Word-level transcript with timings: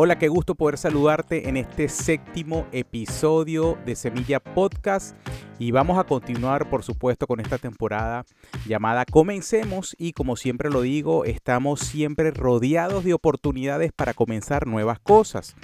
Hola, 0.00 0.16
qué 0.16 0.28
gusto 0.28 0.54
poder 0.54 0.78
saludarte 0.78 1.48
en 1.48 1.56
este 1.56 1.88
séptimo 1.88 2.68
episodio 2.70 3.76
de 3.84 3.96
Semilla 3.96 4.38
Podcast. 4.38 5.16
Y 5.58 5.72
vamos 5.72 5.98
a 5.98 6.04
continuar 6.04 6.70
por 6.70 6.84
supuesto 6.84 7.26
con 7.26 7.40
esta 7.40 7.58
temporada 7.58 8.24
llamada 8.64 9.04
Comencemos. 9.04 9.96
Y 9.98 10.12
como 10.12 10.36
siempre 10.36 10.70
lo 10.70 10.82
digo, 10.82 11.24
estamos 11.24 11.80
siempre 11.80 12.30
rodeados 12.30 13.02
de 13.02 13.12
oportunidades 13.12 13.90
para 13.90 14.14
comenzar 14.14 14.68
nuevas 14.68 15.00
cosas 15.00 15.56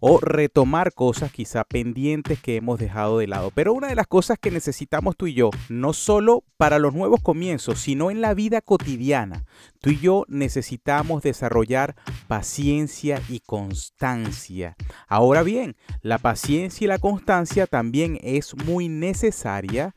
o 0.00 0.20
retomar 0.20 0.92
cosas 0.92 1.32
quizá 1.32 1.64
pendientes 1.64 2.40
que 2.40 2.56
hemos 2.56 2.78
dejado 2.78 3.18
de 3.18 3.26
lado. 3.26 3.50
Pero 3.54 3.72
una 3.72 3.88
de 3.88 3.94
las 3.94 4.06
cosas 4.06 4.38
que 4.40 4.50
necesitamos 4.50 5.16
tú 5.16 5.26
y 5.26 5.34
yo, 5.34 5.50
no 5.68 5.92
solo 5.92 6.44
para 6.56 6.78
los 6.78 6.94
nuevos 6.94 7.20
comienzos, 7.22 7.80
sino 7.80 8.10
en 8.10 8.20
la 8.20 8.34
vida 8.34 8.60
cotidiana, 8.60 9.44
tú 9.80 9.90
y 9.90 9.98
yo 9.98 10.24
necesitamos 10.28 11.22
desarrollar 11.22 11.96
paciencia 12.26 13.22
y 13.28 13.40
constancia. 13.40 14.76
Ahora 15.06 15.42
bien, 15.42 15.76
la 16.02 16.18
paciencia 16.18 16.84
y 16.84 16.88
la 16.88 16.98
constancia 16.98 17.66
también 17.66 18.18
es 18.22 18.54
muy 18.56 18.88
necesaria 18.88 19.94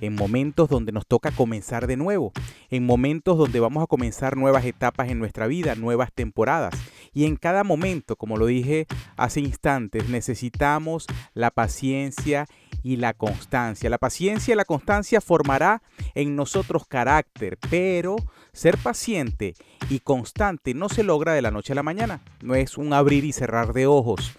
en 0.00 0.14
momentos 0.14 0.68
donde 0.68 0.92
nos 0.92 1.06
toca 1.06 1.30
comenzar 1.30 1.86
de 1.86 1.96
nuevo, 1.96 2.32
en 2.70 2.84
momentos 2.84 3.38
donde 3.38 3.60
vamos 3.60 3.82
a 3.82 3.86
comenzar 3.86 4.36
nuevas 4.36 4.64
etapas 4.64 5.08
en 5.08 5.18
nuestra 5.18 5.46
vida, 5.46 5.74
nuevas 5.74 6.12
temporadas. 6.12 6.74
Y 7.14 7.24
en 7.24 7.36
cada 7.36 7.64
momento, 7.64 8.16
como 8.16 8.36
lo 8.36 8.46
dije 8.46 8.86
hace 9.16 9.40
instantes, 9.40 10.08
necesitamos 10.08 11.06
la 11.34 11.50
paciencia 11.50 12.46
y 12.82 12.96
la 12.96 13.14
constancia. 13.14 13.90
La 13.90 13.98
paciencia 13.98 14.52
y 14.52 14.56
la 14.56 14.64
constancia 14.64 15.20
formará 15.20 15.82
en 16.14 16.36
nosotros 16.36 16.86
carácter, 16.86 17.58
pero 17.70 18.16
ser 18.52 18.78
paciente 18.78 19.54
y 19.90 20.00
constante 20.00 20.74
no 20.74 20.88
se 20.88 21.02
logra 21.02 21.32
de 21.32 21.42
la 21.42 21.50
noche 21.50 21.72
a 21.72 21.76
la 21.76 21.82
mañana. 21.82 22.20
No 22.42 22.54
es 22.54 22.78
un 22.78 22.92
abrir 22.92 23.24
y 23.24 23.32
cerrar 23.32 23.72
de 23.72 23.86
ojos. 23.86 24.34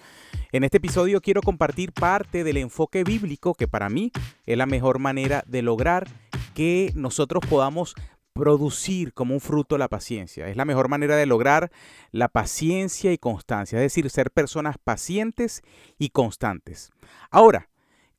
En 0.52 0.64
este 0.64 0.78
episodio 0.78 1.22
quiero 1.22 1.44
compartir 1.44 1.94
parte 1.94 2.44
del 2.44 2.58
enfoque 2.58 3.04
bíblico 3.04 3.54
que 3.54 3.68
para 3.68 3.88
mí 3.88 4.12
es 4.48 4.58
la 4.58 4.66
mejor 4.66 4.98
manera 4.98 5.44
de 5.46 5.62
lograr 5.62 6.08
que 6.56 6.92
nosotros 6.96 7.44
podamos 7.48 7.94
producir 8.34 9.14
como 9.14 9.36
un 9.36 9.42
fruto 9.42 9.78
la 9.78 9.90
paciencia. 9.90 10.48
Es 10.48 10.58
la 10.58 10.66
mejor 10.66 10.90
manera 10.90 11.16
de 11.18 11.28
lograr 11.28 11.72
la 12.12 12.30
paciencia 12.30 13.14
y 13.14 13.20
constancia, 13.20 13.78
es 13.78 13.84
decir, 13.84 14.10
ser 14.10 14.32
personas 14.32 14.78
pacientes 14.84 15.62
y 16.00 16.10
constantes. 16.10 16.90
Ahora, 17.30 17.70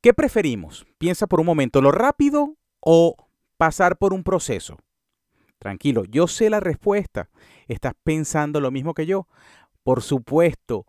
¿qué 0.00 0.14
preferimos? 0.14 0.86
Piensa 0.98 1.26
por 1.26 1.40
un 1.40 1.46
momento, 1.46 1.82
¿lo 1.82 1.90
rápido 1.90 2.54
o 2.78 3.16
pasar 3.56 3.98
por 3.98 4.14
un 4.14 4.22
proceso? 4.22 4.78
Tranquilo, 5.58 6.04
yo 6.04 6.28
sé 6.28 6.48
la 6.48 6.60
respuesta. 6.60 7.28
¿Estás 7.66 7.94
pensando 8.04 8.60
lo 8.60 8.70
mismo 8.70 8.94
que 8.94 9.06
yo? 9.06 9.26
Por 9.82 10.00
supuesto, 10.00 10.86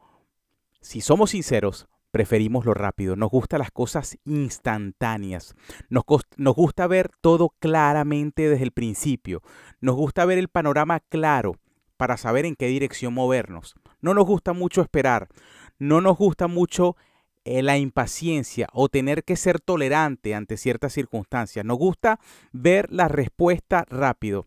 si 0.82 1.02
somos 1.02 1.32
sinceros, 1.32 1.88
preferimos 2.12 2.66
lo 2.66 2.74
rápido, 2.74 3.16
nos 3.16 3.30
gustan 3.30 3.60
las 3.60 3.72
cosas 3.72 4.18
instantáneas, 4.26 5.56
nos, 5.90 6.04
nos, 6.38 6.56
gusta 6.56 6.88
ver 6.88 7.10
todo 7.22 7.54
claramente 7.60 8.50
desde 8.50 8.64
el 8.64 8.72
principio, 8.72 9.42
nos 9.80 9.96
gusta 9.96 10.26
ver 10.26 10.38
el 10.38 10.50
panorama 10.50 11.00
claro 11.00 11.56
para 11.98 12.18
saber 12.18 12.46
en 12.46 12.56
qué 12.56 12.68
dirección 12.68 13.14
movernos. 13.14 13.76
No 14.02 14.14
nos 14.14 14.26
gusta 14.26 14.54
mucho 14.54 14.82
esperar, 14.82 15.30
no 15.78 16.02
nos 16.02 16.18
gusta 16.18 16.48
mucho 16.48 16.96
eh, 17.44 17.64
la 17.64 17.78
impaciencia 17.78 18.68
o 18.74 18.90
tener 18.90 19.24
que 19.24 19.36
ser 19.36 19.60
tolerante 19.60 20.36
ante 20.36 20.58
ciertas 20.58 20.94
circunstancias, 20.94 21.66
nos 21.66 21.78
gusta 21.78 22.20
ver 22.52 22.92
la 22.92 23.08
respuesta 23.08 23.86
rápido. 23.90 24.46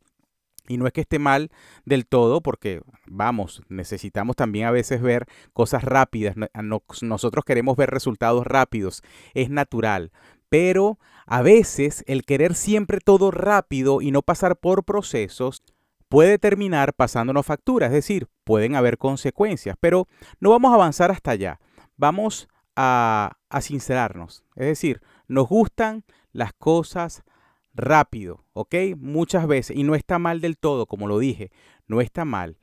Y 0.66 0.78
no 0.78 0.86
es 0.86 0.92
que 0.92 1.02
esté 1.02 1.18
mal 1.18 1.50
del 1.84 2.06
todo, 2.06 2.40
porque 2.40 2.80
vamos, 3.06 3.62
necesitamos 3.68 4.34
también 4.36 4.66
a 4.66 4.70
veces 4.70 5.02
ver 5.02 5.26
cosas 5.52 5.84
rápidas. 5.84 6.36
Nosotros 7.02 7.44
queremos 7.44 7.76
ver 7.76 7.90
resultados 7.90 8.46
rápidos, 8.46 9.02
es 9.34 9.50
natural. 9.50 10.10
Pero 10.48 10.98
a 11.26 11.42
veces 11.42 12.04
el 12.06 12.24
querer 12.24 12.54
siempre 12.54 12.98
todo 13.00 13.30
rápido 13.30 14.00
y 14.00 14.10
no 14.10 14.22
pasar 14.22 14.56
por 14.56 14.84
procesos 14.84 15.62
puede 16.08 16.38
terminar 16.38 16.94
pasándonos 16.94 17.44
factura, 17.44 17.86
es 17.86 17.92
decir, 17.92 18.28
pueden 18.44 18.76
haber 18.76 18.98
consecuencias, 18.98 19.76
pero 19.80 20.06
no 20.38 20.50
vamos 20.50 20.70
a 20.70 20.76
avanzar 20.76 21.10
hasta 21.10 21.32
allá. 21.32 21.60
Vamos 21.96 22.48
a, 22.76 23.36
a 23.48 23.60
sincerarnos, 23.60 24.44
es 24.54 24.66
decir, 24.66 25.00
nos 25.28 25.48
gustan 25.48 26.04
las 26.32 26.52
cosas 26.52 27.24
rápido, 27.74 28.44
¿ok? 28.52 28.74
Muchas 28.96 29.46
veces, 29.46 29.76
y 29.76 29.82
no 29.82 29.94
está 29.94 30.18
mal 30.18 30.40
del 30.40 30.56
todo, 30.56 30.86
como 30.86 31.06
lo 31.06 31.18
dije, 31.18 31.50
no 31.86 32.00
está 32.00 32.24
mal, 32.24 32.56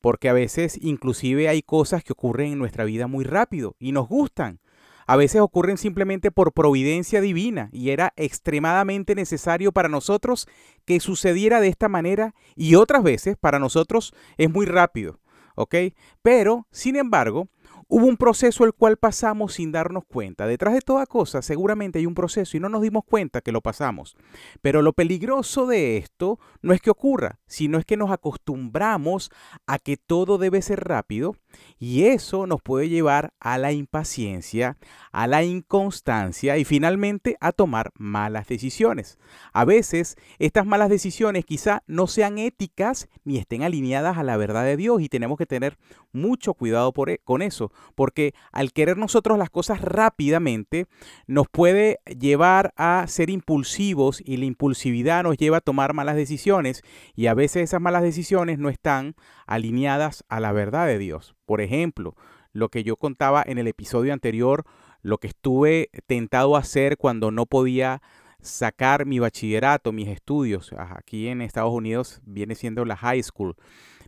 porque 0.00 0.28
a 0.28 0.32
veces 0.32 0.78
inclusive 0.82 1.48
hay 1.48 1.62
cosas 1.62 2.02
que 2.02 2.12
ocurren 2.12 2.52
en 2.52 2.58
nuestra 2.58 2.84
vida 2.84 3.06
muy 3.06 3.24
rápido 3.24 3.76
y 3.78 3.92
nos 3.92 4.08
gustan. 4.08 4.60
A 5.06 5.16
veces 5.16 5.42
ocurren 5.42 5.76
simplemente 5.76 6.30
por 6.30 6.52
providencia 6.52 7.20
divina 7.20 7.68
y 7.72 7.90
era 7.90 8.14
extremadamente 8.16 9.14
necesario 9.14 9.70
para 9.70 9.90
nosotros 9.90 10.48
que 10.86 10.98
sucediera 10.98 11.60
de 11.60 11.68
esta 11.68 11.88
manera 11.88 12.34
y 12.56 12.74
otras 12.74 13.02
veces 13.02 13.36
para 13.36 13.58
nosotros 13.58 14.14
es 14.38 14.50
muy 14.50 14.64
rápido, 14.64 15.20
¿ok? 15.56 15.74
Pero, 16.22 16.66
sin 16.70 16.96
embargo, 16.96 17.48
Hubo 17.96 18.06
un 18.08 18.16
proceso 18.16 18.64
el 18.64 18.72
cual 18.72 18.96
pasamos 18.96 19.54
sin 19.54 19.70
darnos 19.70 20.02
cuenta. 20.04 20.48
Detrás 20.48 20.74
de 20.74 20.80
toda 20.80 21.06
cosa 21.06 21.42
seguramente 21.42 22.00
hay 22.00 22.06
un 22.06 22.16
proceso 22.16 22.56
y 22.56 22.60
no 22.60 22.68
nos 22.68 22.82
dimos 22.82 23.04
cuenta 23.04 23.40
que 23.40 23.52
lo 23.52 23.60
pasamos. 23.60 24.16
Pero 24.62 24.82
lo 24.82 24.94
peligroso 24.94 25.68
de 25.68 25.96
esto 25.96 26.40
no 26.60 26.74
es 26.74 26.80
que 26.80 26.90
ocurra, 26.90 27.38
sino 27.46 27.78
es 27.78 27.84
que 27.84 27.96
nos 27.96 28.10
acostumbramos 28.10 29.30
a 29.68 29.78
que 29.78 29.96
todo 29.96 30.38
debe 30.38 30.60
ser 30.60 30.82
rápido 30.82 31.36
y 31.78 32.04
eso 32.04 32.46
nos 32.46 32.62
puede 32.62 32.88
llevar 32.88 33.32
a 33.40 33.58
la 33.58 33.72
impaciencia, 33.72 34.78
a 35.12 35.26
la 35.26 35.42
inconstancia 35.42 36.56
y 36.58 36.64
finalmente 36.64 37.36
a 37.40 37.52
tomar 37.52 37.92
malas 37.96 38.46
decisiones. 38.48 39.18
A 39.52 39.64
veces 39.64 40.16
estas 40.38 40.66
malas 40.66 40.88
decisiones 40.88 41.44
quizá 41.44 41.82
no 41.86 42.06
sean 42.06 42.38
éticas 42.38 43.08
ni 43.24 43.38
estén 43.38 43.62
alineadas 43.62 44.18
a 44.18 44.22
la 44.22 44.36
verdad 44.36 44.64
de 44.64 44.76
Dios 44.76 45.00
y 45.00 45.08
tenemos 45.08 45.38
que 45.38 45.46
tener 45.46 45.78
mucho 46.12 46.54
cuidado 46.54 46.92
e, 47.06 47.18
con 47.18 47.42
eso, 47.42 47.72
porque 47.94 48.34
al 48.52 48.72
querer 48.72 48.96
nosotros 48.96 49.38
las 49.38 49.50
cosas 49.50 49.80
rápidamente 49.80 50.86
nos 51.26 51.48
puede 51.48 52.00
llevar 52.06 52.72
a 52.76 53.04
ser 53.08 53.30
impulsivos 53.30 54.22
y 54.24 54.36
la 54.36 54.44
impulsividad 54.44 55.22
nos 55.22 55.36
lleva 55.36 55.58
a 55.58 55.60
tomar 55.60 55.92
malas 55.92 56.16
decisiones 56.16 56.82
y 57.14 57.26
a 57.26 57.34
veces 57.34 57.64
esas 57.64 57.80
malas 57.80 58.02
decisiones 58.02 58.58
no 58.58 58.68
están 58.68 59.14
alineadas 59.46 60.24
a 60.28 60.40
la 60.40 60.52
verdad 60.52 60.86
de 60.86 60.98
Dios. 60.98 61.34
Por 61.46 61.60
ejemplo, 61.60 62.14
lo 62.52 62.68
que 62.68 62.84
yo 62.84 62.96
contaba 62.96 63.42
en 63.46 63.58
el 63.58 63.66
episodio 63.66 64.12
anterior, 64.12 64.64
lo 65.02 65.18
que 65.18 65.28
estuve 65.28 65.90
tentado 66.06 66.56
a 66.56 66.60
hacer 66.60 66.96
cuando 66.96 67.30
no 67.30 67.46
podía 67.46 68.00
sacar 68.40 69.06
mi 69.06 69.18
bachillerato, 69.18 69.92
mis 69.92 70.08
estudios. 70.08 70.72
Aquí 70.76 71.28
en 71.28 71.40
Estados 71.40 71.72
Unidos 71.72 72.20
viene 72.24 72.54
siendo 72.54 72.84
la 72.84 72.96
high 72.96 73.22
school. 73.22 73.56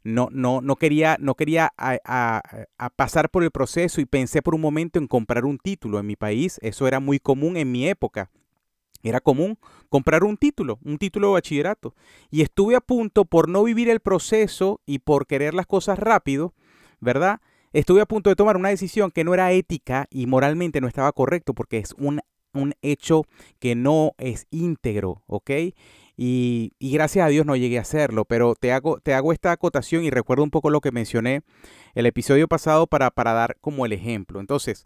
No, 0.05 0.29
no, 0.31 0.61
no 0.61 0.77
quería, 0.77 1.17
no 1.19 1.35
quería 1.35 1.73
pasar 2.95 3.31
por 3.31 3.43
el 3.43 3.51
proceso 3.51 4.01
y 4.01 4.07
pensé 4.07 4.41
por 4.41 4.55
un 4.55 4.61
momento 4.61 4.99
en 4.99 5.09
comprar 5.09 5.45
un 5.45 5.59
título. 5.59 5.99
En 5.99 6.07
mi 6.07 6.17
país 6.17 6.59
eso 6.63 6.87
era 6.87 7.01
muy 7.01 7.19
común 7.19 7.57
en 7.57 7.73
mi 7.73 7.89
época. 7.89 8.31
Era 9.03 9.21
común 9.21 9.59
comprar 9.89 10.25
un 10.25 10.37
título, 10.37 10.79
un 10.85 10.99
título 10.99 11.29
de 11.29 11.33
bachillerato. 11.35 11.95
Y 12.31 12.43
estuve 12.43 12.77
a 12.77 12.81
punto 12.81 13.25
por 13.25 13.49
no 13.49 13.65
vivir 13.65 13.89
el 13.89 14.01
proceso 14.01 14.81
y 14.87 15.01
por 15.01 15.27
querer 15.27 15.55
las 15.55 15.67
cosas 15.67 15.99
rápido, 15.99 16.55
¿verdad? 17.01 17.41
Estuve 17.73 18.01
a 18.01 18.07
punto 18.07 18.31
de 18.31 18.37
tomar 18.37 18.57
una 18.57 18.71
decisión 18.71 19.11
que 19.11 19.25
no 19.25 19.35
era 19.35 19.53
ética 19.53 20.07
y 20.11 20.27
moralmente 20.27 20.81
no 20.81 20.89
estaba 20.89 21.13
correcto 21.13 21.55
porque 21.55 21.79
es 21.79 21.95
un, 21.99 22.21
un 22.55 22.75
hecho 22.83 23.25
que 23.59 23.75
no 23.75 24.13
es 24.19 24.47
íntegro, 24.51 25.23
¿ok? 25.27 25.51
Y, 26.17 26.73
y, 26.79 26.93
gracias 26.93 27.27
a 27.27 27.29
Dios 27.29 27.45
no 27.45 27.57
llegué 27.57 27.77
a 27.77 27.83
hacerlo, 27.83 28.25
pero 28.25 28.55
te 28.55 28.73
hago, 28.73 28.99
te 29.01 29.13
hago 29.13 29.35
esta 29.35 29.53
acotación 29.53 30.05
y 30.05 30.11
recuerdo 30.11 30.45
un 30.45 30.51
poco 30.51 30.71
lo 30.71 30.81
que 30.81 30.91
mencioné 30.91 31.43
el 31.95 32.07
episodio 32.07 32.49
pasado 32.49 32.87
para, 32.87 33.11
para 33.11 33.35
dar 33.35 33.59
como 33.61 33.85
el 33.85 33.93
ejemplo. 33.93 34.41
Entonces, 34.41 34.85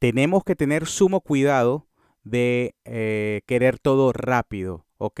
tenemos 0.00 0.42
que 0.42 0.56
tener 0.56 0.86
sumo 0.86 1.20
cuidado 1.20 1.86
de 2.24 2.74
eh, 2.84 3.42
querer 3.46 3.78
todo 3.78 4.12
rápido, 4.12 4.84
¿ok? 4.98 5.20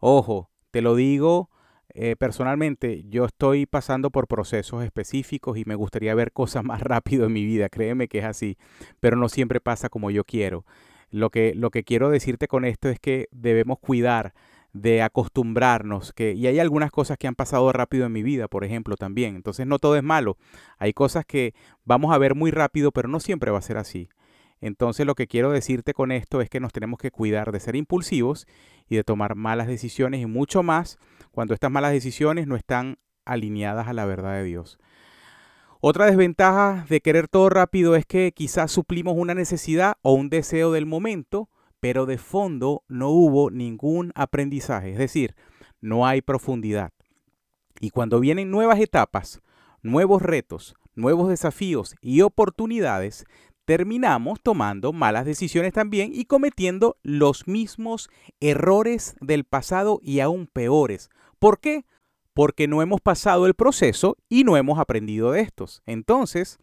Ojo, 0.00 0.50
te 0.70 0.80
lo 0.80 0.94
digo 0.94 1.50
eh, 2.00 2.14
personalmente, 2.14 3.04
yo 3.08 3.24
estoy 3.24 3.66
pasando 3.66 4.10
por 4.10 4.28
procesos 4.28 4.84
específicos 4.84 5.58
y 5.58 5.64
me 5.64 5.74
gustaría 5.74 6.14
ver 6.14 6.30
cosas 6.30 6.62
más 6.64 6.80
rápido 6.80 7.26
en 7.26 7.32
mi 7.32 7.44
vida, 7.44 7.68
créeme 7.68 8.06
que 8.06 8.18
es 8.18 8.24
así, 8.24 8.56
pero 9.00 9.16
no 9.16 9.28
siempre 9.28 9.60
pasa 9.60 9.88
como 9.88 10.12
yo 10.12 10.22
quiero. 10.22 10.64
Lo 11.10 11.30
que, 11.30 11.54
lo 11.56 11.70
que 11.70 11.82
quiero 11.82 12.08
decirte 12.10 12.46
con 12.46 12.64
esto 12.64 12.88
es 12.88 13.00
que 13.00 13.26
debemos 13.32 13.80
cuidar 13.80 14.32
de 14.72 15.02
acostumbrarnos, 15.02 16.12
que, 16.12 16.34
y 16.34 16.46
hay 16.46 16.60
algunas 16.60 16.92
cosas 16.92 17.18
que 17.18 17.26
han 17.26 17.34
pasado 17.34 17.72
rápido 17.72 18.06
en 18.06 18.12
mi 18.12 18.22
vida, 18.22 18.46
por 18.46 18.64
ejemplo, 18.64 18.96
también. 18.96 19.34
Entonces 19.34 19.66
no 19.66 19.80
todo 19.80 19.96
es 19.96 20.02
malo. 20.04 20.36
Hay 20.78 20.92
cosas 20.92 21.24
que 21.26 21.52
vamos 21.84 22.14
a 22.14 22.18
ver 22.18 22.36
muy 22.36 22.52
rápido, 22.52 22.92
pero 22.92 23.08
no 23.08 23.18
siempre 23.18 23.50
va 23.50 23.58
a 23.58 23.62
ser 23.62 23.76
así. 23.76 24.08
Entonces 24.60 25.04
lo 25.04 25.14
que 25.14 25.26
quiero 25.26 25.50
decirte 25.50 25.94
con 25.94 26.12
esto 26.12 26.40
es 26.40 26.50
que 26.50 26.60
nos 26.60 26.72
tenemos 26.72 26.98
que 26.98 27.10
cuidar 27.10 27.50
de 27.50 27.60
ser 27.60 27.74
impulsivos 27.74 28.46
y 28.88 28.96
de 28.96 29.04
tomar 29.04 29.34
malas 29.34 29.66
decisiones 29.66 30.20
y 30.20 30.26
mucho 30.26 30.62
más 30.62 30.98
cuando 31.38 31.54
estas 31.54 31.70
malas 31.70 31.92
decisiones 31.92 32.48
no 32.48 32.56
están 32.56 32.98
alineadas 33.24 33.86
a 33.86 33.92
la 33.92 34.06
verdad 34.06 34.32
de 34.32 34.42
Dios. 34.42 34.76
Otra 35.78 36.06
desventaja 36.06 36.84
de 36.88 37.00
querer 37.00 37.28
todo 37.28 37.48
rápido 37.48 37.94
es 37.94 38.04
que 38.06 38.32
quizás 38.32 38.72
suplimos 38.72 39.14
una 39.16 39.34
necesidad 39.34 39.98
o 40.02 40.14
un 40.14 40.30
deseo 40.30 40.72
del 40.72 40.84
momento, 40.84 41.48
pero 41.78 42.06
de 42.06 42.18
fondo 42.18 42.82
no 42.88 43.10
hubo 43.10 43.52
ningún 43.52 44.10
aprendizaje, 44.16 44.90
es 44.90 44.98
decir, 44.98 45.36
no 45.80 46.08
hay 46.08 46.22
profundidad. 46.22 46.90
Y 47.78 47.90
cuando 47.90 48.18
vienen 48.18 48.50
nuevas 48.50 48.80
etapas, 48.80 49.40
nuevos 49.80 50.22
retos, 50.22 50.74
nuevos 50.96 51.28
desafíos 51.28 51.94
y 52.00 52.22
oportunidades, 52.22 53.26
terminamos 53.64 54.40
tomando 54.42 54.92
malas 54.92 55.24
decisiones 55.24 55.72
también 55.72 56.10
y 56.12 56.24
cometiendo 56.24 56.96
los 57.04 57.46
mismos 57.46 58.10
errores 58.40 59.14
del 59.20 59.44
pasado 59.44 60.00
y 60.02 60.18
aún 60.18 60.48
peores. 60.48 61.10
¿Por 61.38 61.60
qué? 61.60 61.84
porque 62.38 62.68
no 62.68 62.82
hemos 62.82 63.00
pasado 63.00 63.46
el 63.46 63.54
proceso 63.54 64.16
y 64.28 64.44
no 64.44 64.56
hemos 64.56 64.78
aprendido 64.78 65.32
de 65.32 65.40
estos. 65.40 65.82
Entonces, 65.86 66.60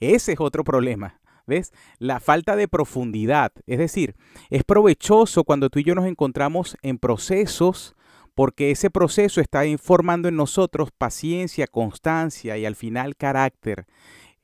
ese 0.00 0.32
es 0.34 0.38
otro 0.38 0.64
problema. 0.64 1.18
¿Ves? 1.46 1.72
La 1.98 2.20
falta 2.20 2.56
de 2.56 2.68
profundidad. 2.68 3.52
Es 3.66 3.78
decir, 3.78 4.16
es 4.50 4.64
provechoso 4.64 5.44
cuando 5.44 5.70
tú 5.70 5.78
y 5.78 5.84
yo 5.84 5.94
nos 5.94 6.04
encontramos 6.04 6.76
en 6.82 6.98
procesos 6.98 7.96
porque 8.34 8.70
ese 8.70 8.90
proceso 8.90 9.40
está 9.40 9.62
formando 9.78 10.28
en 10.28 10.36
nosotros 10.36 10.90
paciencia, 10.90 11.66
constancia 11.66 12.58
y 12.58 12.66
al 12.66 12.76
final 12.76 13.16
carácter. 13.16 13.86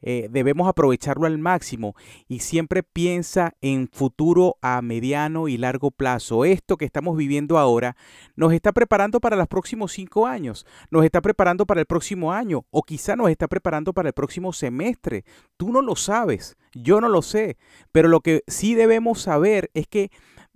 Eh, 0.07 0.29
debemos 0.31 0.69
aprovecharlo 0.69 1.27
al 1.27 1.39
máximo 1.39 1.97
y 2.29 2.41
siempre 2.41 2.83
piensa 2.83 3.55
en 3.63 3.89
futuro 3.91 4.57
a 4.61 4.83
mediano 4.83 5.49
y 5.49 5.57
largo 5.57 5.91
plazo. 5.91 6.45
Esto 6.45 6.77
que 6.77 6.85
estamos 6.85 7.17
viviendo 7.17 7.57
ahora 7.59 7.97
nos 8.37 8.53
está 8.53 8.73
preparando 8.73 9.19
para 9.19 9.37
los 9.37 9.49
próximos 9.49 9.93
cinco 9.93 10.27
años, 10.27 10.67
nos 10.91 11.07
está 11.07 11.23
preparando 11.23 11.65
para 11.65 11.81
el 11.81 11.87
próximo 11.87 12.33
año 12.33 12.67
o 12.71 12.83
quizá 12.83 13.17
nos 13.17 13.31
está 13.31 13.49
preparando 13.49 13.95
para 13.95 14.11
el 14.11 14.13
próximo 14.13 14.53
semestre. 14.53 15.25
Tú 15.57 15.73
no 15.73 15.81
lo 15.81 15.97
sabes, 15.97 16.59
yo 16.75 17.01
no 17.01 17.09
lo 17.09 17.23
sé, 17.23 17.57
pero 17.91 18.09
lo 18.09 18.21
que 18.21 18.43
sí 18.47 18.75
debemos 18.75 19.23
saber 19.23 19.71
es 19.73 19.87
que 19.87 20.11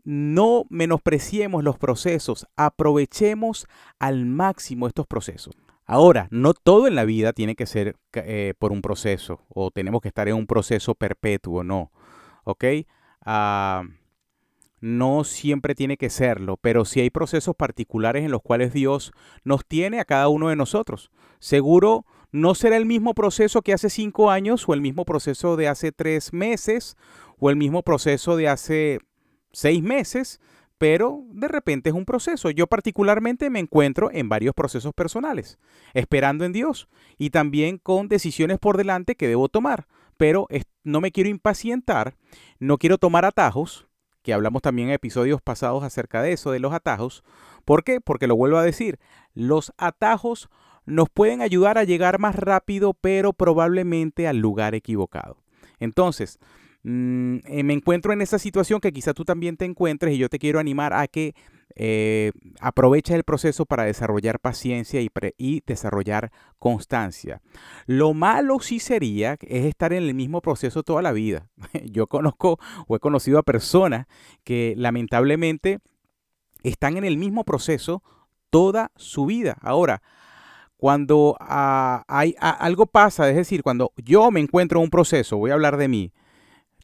no 0.04 0.64
menospreciemos 0.68 1.64
los 1.64 1.78
procesos, 1.78 2.46
aprovechemos 2.56 3.66
al 3.98 4.26
máximo 4.26 4.86
estos 4.86 5.06
procesos. 5.06 5.54
Ahora, 5.90 6.29
no 6.31 6.52
todo 6.52 6.87
en 6.87 6.94
la 6.94 7.06
vida 7.06 7.32
tiene 7.32 7.56
que 7.56 7.64
ser 7.64 7.96
eh, 8.12 8.52
por 8.58 8.73
un 8.73 8.82
proceso 8.82 9.46
o 9.49 9.70
tenemos 9.70 10.02
que 10.02 10.08
estar 10.08 10.29
en 10.29 10.35
un 10.35 10.46
proceso 10.46 10.94
perpetuo, 10.94 11.64
no. 11.64 11.90
¿Ok? 12.44 12.64
Ah, 13.25 13.85
no 14.82 15.25
siempre 15.25 15.75
tiene 15.75 15.96
que 15.96 16.11
serlo, 16.11 16.58
pero 16.58 16.85
sí 16.85 17.00
hay 17.00 17.08
procesos 17.08 17.56
particulares 17.56 18.23
en 18.23 18.31
los 18.31 18.43
cuales 18.43 18.75
Dios 18.75 19.12
nos 19.44 19.64
tiene 19.64 19.99
a 19.99 20.05
cada 20.05 20.29
uno 20.29 20.50
de 20.50 20.56
nosotros. 20.56 21.11
Seguro 21.38 22.05
no 22.32 22.55
será 22.55 22.76
el 22.76 22.85
mismo 22.85 23.14
proceso 23.14 23.62
que 23.62 23.73
hace 23.73 23.88
cinco 23.88 24.31
años 24.31 24.69
o 24.69 24.75
el 24.75 24.82
mismo 24.82 25.06
proceso 25.06 25.56
de 25.56 25.69
hace 25.69 25.90
tres 25.90 26.35
meses 26.35 26.99
o 27.38 27.49
el 27.49 27.56
mismo 27.56 27.82
proceso 27.82 28.37
de 28.37 28.49
hace 28.49 28.99
seis 29.52 29.82
meses, 29.82 30.38
pero 30.78 31.25
de 31.30 31.48
repente 31.48 31.90
es 31.90 31.94
un 31.94 32.04
proceso. 32.04 32.50
Yo 32.50 32.66
particularmente 32.69 33.50
me 33.50 33.58
encuentro 33.58 34.10
en 34.12 34.28
varios 34.28 34.54
procesos 34.54 34.94
personales, 34.94 35.58
esperando 35.92 36.44
en 36.44 36.52
Dios 36.52 36.88
y 37.19 37.30
también 37.30 37.78
con 37.78 38.08
decisiones 38.08 38.58
por 38.58 38.76
delante 38.76 39.16
que 39.16 39.28
debo 39.28 39.48
tomar, 39.48 39.86
pero 40.16 40.46
no 40.84 41.00
me 41.00 41.12
quiero 41.12 41.28
impacientar, 41.28 42.16
no 42.58 42.78
quiero 42.78 42.98
tomar 42.98 43.25
atajos, 43.25 43.86
que 44.22 44.32
hablamos 44.32 44.62
también 44.62 44.88
en 44.88 44.94
episodios 44.94 45.40
pasados 45.42 45.82
acerca 45.84 46.22
de 46.22 46.32
eso, 46.32 46.50
de 46.50 46.60
los 46.60 46.72
atajos. 46.72 47.25
¿Por 47.64 47.82
qué? 47.84 48.00
Porque 48.00 48.26
lo 48.26 48.36
vuelvo 48.36 48.58
a 48.58 48.62
decir, 48.62 48.98
los 49.34 49.72
atajos 49.78 50.48
nos 50.86 51.08
pueden 51.08 51.42
ayudar 51.42 51.78
a 51.78 51.84
llegar 51.84 52.19
más 52.19 52.34
rápido, 52.34 52.94
pero 52.94 53.32
probablemente 53.32 54.26
al 54.26 54.38
lugar 54.38 54.75
equivocado. 54.75 55.42
Entonces, 55.78 56.38
Mm, 56.84 57.38
eh, 57.44 57.62
me 57.64 57.72
encuentro 57.72 58.12
en 58.12 58.22
esa 58.22 58.38
situación 58.38 58.80
que 58.80 58.92
quizá 58.92 59.12
tú 59.12 59.25
también 59.25 59.56
te 59.56 59.64
encuentres 59.64 60.14
y 60.14 60.19
yo 60.19 60.28
te 60.28 60.38
quiero 60.38 60.60
animar 60.60 60.92
a 60.92 61.08
que 61.08 61.34
eh, 61.75 62.32
aproveches 62.60 63.14
el 63.14 63.25
proceso 63.25 63.66
para 63.66 63.84
desarrollar 63.84 64.40
paciencia 64.40 65.00
y, 65.00 65.62
desarrollar 65.66 66.32
constancia. 66.58 67.40
Lo 67.86 68.14
malo 68.14 68.60
sí 68.60 68.78
sería 68.78 69.36
es 69.42 69.66
estar 69.66 69.92
en 69.92 70.02
el 70.02 70.14
mismo 70.14 70.40
proceso 70.40 70.82
toda 70.82 71.02
la 71.02 71.12
vida. 71.12 71.50
Yo 71.84 72.06
conozco 72.06 72.58
o 72.86 72.96
he 72.96 73.00
conocido 73.00 73.38
a 73.38 73.42
personas 73.42 74.06
que 74.44 74.75
lamentablemente 74.76 75.80
están 76.62 76.96
en 76.96 77.04
el 77.04 77.16
mismo 77.16 77.44
proceso 77.44 78.02
toda 78.50 78.90
su 78.96 79.26
vida. 79.26 79.56
Ahora, 79.60 80.02
cuando 80.76 81.36
ah, 81.40 82.04
hay, 82.08 82.34
ah, 82.40 82.50
algo 82.50 82.86
pasa, 82.86 83.28
es 83.28 83.36
decir, 83.36 83.62
cuando 83.62 83.92
yo 83.96 84.30
me 84.30 84.40
encuentro 84.40 84.78
en 84.78 84.84
un 84.84 84.90
proceso, 84.90 85.36
voy 85.36 85.50
a 85.50 85.54
hablar 85.54 85.76
de 85.76 85.88
mí, 85.88 86.12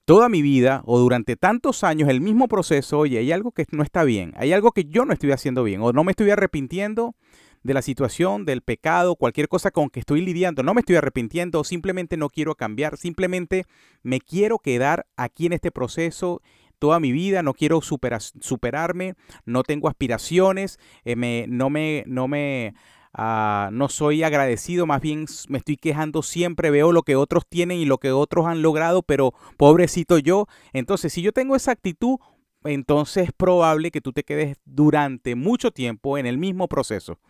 toda 0.04 0.28
mi 0.28 0.42
vida 0.42 0.82
o 0.84 0.98
durante 0.98 1.36
tantos 1.36 1.84
años 1.84 2.08
el 2.08 2.20
mismo 2.20 2.48
proceso, 2.48 2.98
oye, 2.98 3.18
hay 3.18 3.32
algo 3.32 3.52
que 3.52 3.66
no 3.70 3.82
está 3.82 4.04
bien, 4.04 4.32
hay 4.36 4.52
algo 4.52 4.72
que 4.72 4.84
yo 4.84 5.04
no 5.04 5.12
estoy 5.12 5.32
haciendo 5.32 5.64
bien 5.64 5.80
o 5.82 5.92
no 5.92 6.04
me 6.04 6.12
estoy 6.12 6.30
arrepintiendo 6.30 7.14
de 7.62 7.72
la 7.72 7.80
situación, 7.80 8.44
del 8.44 8.60
pecado, 8.60 9.16
cualquier 9.16 9.48
cosa 9.48 9.70
con 9.70 9.88
que 9.88 10.00
estoy 10.00 10.20
lidiando, 10.20 10.62
no 10.62 10.74
me 10.74 10.80
estoy 10.80 10.96
arrepintiendo, 10.96 11.64
simplemente 11.64 12.18
no 12.18 12.28
quiero 12.28 12.54
cambiar, 12.54 12.98
simplemente 12.98 13.64
me 14.02 14.20
quiero 14.20 14.58
quedar 14.58 15.06
aquí 15.16 15.46
en 15.46 15.54
este 15.54 15.70
proceso 15.70 16.42
toda 16.78 17.00
mi 17.00 17.12
vida, 17.12 17.42
no 17.42 17.54
quiero 17.54 17.80
superarme, 17.80 19.14
no 19.46 19.62
tengo 19.62 19.88
aspiraciones, 19.88 20.78
eh, 21.06 21.16
me, 21.16 21.46
no 21.48 21.70
me, 21.70 22.04
no 22.06 22.28
me 22.28 22.74
Ah, 23.16 23.70
no 23.72 23.88
soy 23.88 24.24
agradecido, 24.24 24.86
más 24.86 25.00
bien 25.00 25.26
me 25.48 25.58
estoy 25.58 25.76
quejando 25.76 26.22
siempre, 26.22 26.70
veo 26.70 26.90
lo 26.90 27.04
que 27.04 27.14
otros 27.14 27.44
tienen 27.48 27.78
y 27.78 27.84
lo 27.84 27.98
que 27.98 28.10
otros 28.10 28.46
han 28.46 28.60
logrado, 28.60 29.02
pero 29.02 29.32
pobrecito 29.56 30.18
yo. 30.18 30.46
Entonces, 30.72 31.12
si 31.12 31.22
yo 31.22 31.30
tengo 31.32 31.54
esa 31.54 31.70
actitud, 31.70 32.18
entonces 32.64 33.28
es 33.28 33.32
probable 33.32 33.92
que 33.92 34.00
tú 34.00 34.12
te 34.12 34.24
quedes 34.24 34.56
durante 34.64 35.36
mucho 35.36 35.70
tiempo 35.70 36.18
en 36.18 36.26
el 36.26 36.38
mismo 36.38 36.66
proceso. 36.66 37.20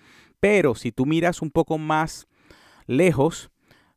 Pero 0.40 0.74
si 0.74 0.90
tú 0.90 1.04
miras 1.04 1.42
un 1.42 1.50
poco 1.50 1.76
más 1.76 2.28
lejos, 2.86 3.50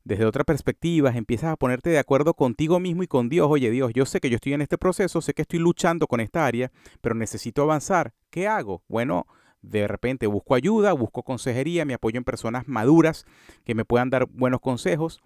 desde 0.03 0.25
otra 0.25 0.43
perspectiva, 0.43 1.11
empiezas 1.11 1.51
a 1.51 1.57
ponerte 1.57 1.89
de 1.89 1.99
acuerdo 1.99 2.33
contigo 2.33 2.79
mismo 2.79 3.03
y 3.03 3.07
con 3.07 3.29
Dios. 3.29 3.47
Oye 3.49 3.69
Dios, 3.71 3.91
yo 3.93 4.05
sé 4.05 4.19
que 4.19 4.29
yo 4.29 4.35
estoy 4.35 4.53
en 4.53 4.61
este 4.61 4.77
proceso, 4.77 5.21
sé 5.21 5.33
que 5.33 5.41
estoy 5.41 5.59
luchando 5.59 6.07
con 6.07 6.21
esta 6.21 6.45
área, 6.45 6.71
pero 7.01 7.13
necesito 7.13 7.61
avanzar. 7.61 8.13
¿Qué 8.29 8.47
hago? 8.47 8.83
Bueno, 8.87 9.27
de 9.69 9.87
repente 9.87 10.27
busco 10.27 10.55
ayuda, 10.55 10.93
busco 10.93 11.23
consejería, 11.23 11.85
me 11.85 11.93
apoyo 11.93 12.17
en 12.17 12.23
personas 12.23 12.67
maduras 12.67 13.25
que 13.63 13.75
me 13.75 13.85
puedan 13.85 14.09
dar 14.09 14.27
buenos 14.27 14.61
consejos, 14.61 15.21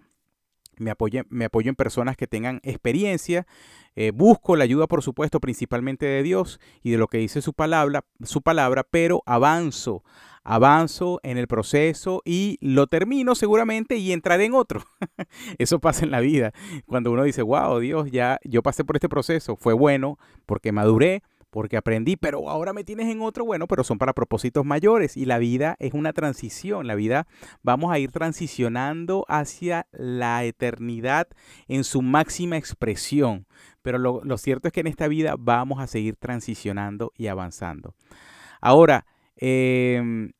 me 0.78 0.90
apoyo, 0.90 1.22
me 1.28 1.44
apoyo 1.44 1.68
en 1.68 1.76
personas 1.76 2.16
que 2.16 2.26
tengan 2.26 2.60
experiencia, 2.62 3.46
eh, 3.94 4.10
busco 4.10 4.56
la 4.56 4.64
ayuda, 4.64 4.86
por 4.86 5.02
supuesto, 5.02 5.40
principalmente 5.40 6.06
de 6.06 6.22
Dios 6.22 6.60
y 6.82 6.90
de 6.90 6.98
lo 6.98 7.08
que 7.08 7.18
dice 7.18 7.42
su 7.42 7.52
palabra, 7.52 8.04
su 8.22 8.40
palabra, 8.40 8.86
pero 8.90 9.22
avanzo, 9.26 10.02
avanzo 10.44 11.20
en 11.22 11.36
el 11.36 11.46
proceso 11.46 12.22
y 12.24 12.58
lo 12.60 12.86
termino 12.86 13.34
seguramente 13.34 13.96
y 13.96 14.12
entraré 14.12 14.46
en 14.46 14.54
otro. 14.54 14.82
Eso 15.58 15.78
pasa 15.78 16.04
en 16.04 16.10
la 16.10 16.20
vida. 16.20 16.52
Cuando 16.86 17.12
uno 17.12 17.22
dice, 17.22 17.42
wow, 17.42 17.78
Dios, 17.78 18.10
ya 18.10 18.38
yo 18.44 18.62
pasé 18.62 18.84
por 18.84 18.96
este 18.96 19.08
proceso, 19.08 19.56
fue 19.56 19.74
bueno 19.74 20.18
porque 20.46 20.72
maduré, 20.72 21.22
porque 21.52 21.76
aprendí, 21.76 22.16
pero 22.16 22.48
ahora 22.48 22.72
me 22.72 22.82
tienes 22.82 23.08
en 23.08 23.20
otro, 23.20 23.44
bueno, 23.44 23.68
pero 23.68 23.84
son 23.84 23.98
para 23.98 24.14
propósitos 24.14 24.64
mayores 24.64 25.18
y 25.18 25.26
la 25.26 25.36
vida 25.36 25.76
es 25.80 25.92
una 25.92 26.14
transición, 26.14 26.86
la 26.86 26.94
vida 26.94 27.26
vamos 27.62 27.92
a 27.92 27.98
ir 27.98 28.10
transicionando 28.10 29.26
hacia 29.28 29.86
la 29.92 30.44
eternidad 30.44 31.28
en 31.68 31.84
su 31.84 32.00
máxima 32.00 32.56
expresión, 32.56 33.46
pero 33.82 33.98
lo, 33.98 34.38
cierto 34.38 34.68
es 34.68 34.72
que 34.72 34.80
en 34.80 34.86
esta 34.86 35.08
vida 35.08 35.34
vamos 35.38 35.78
a 35.78 35.86
seguir 35.86 36.16
transicionando 36.16 37.12
y 37.18 37.26
avanzando. 37.26 37.94
Ahora, 38.62 39.04
eh, 39.36 40.32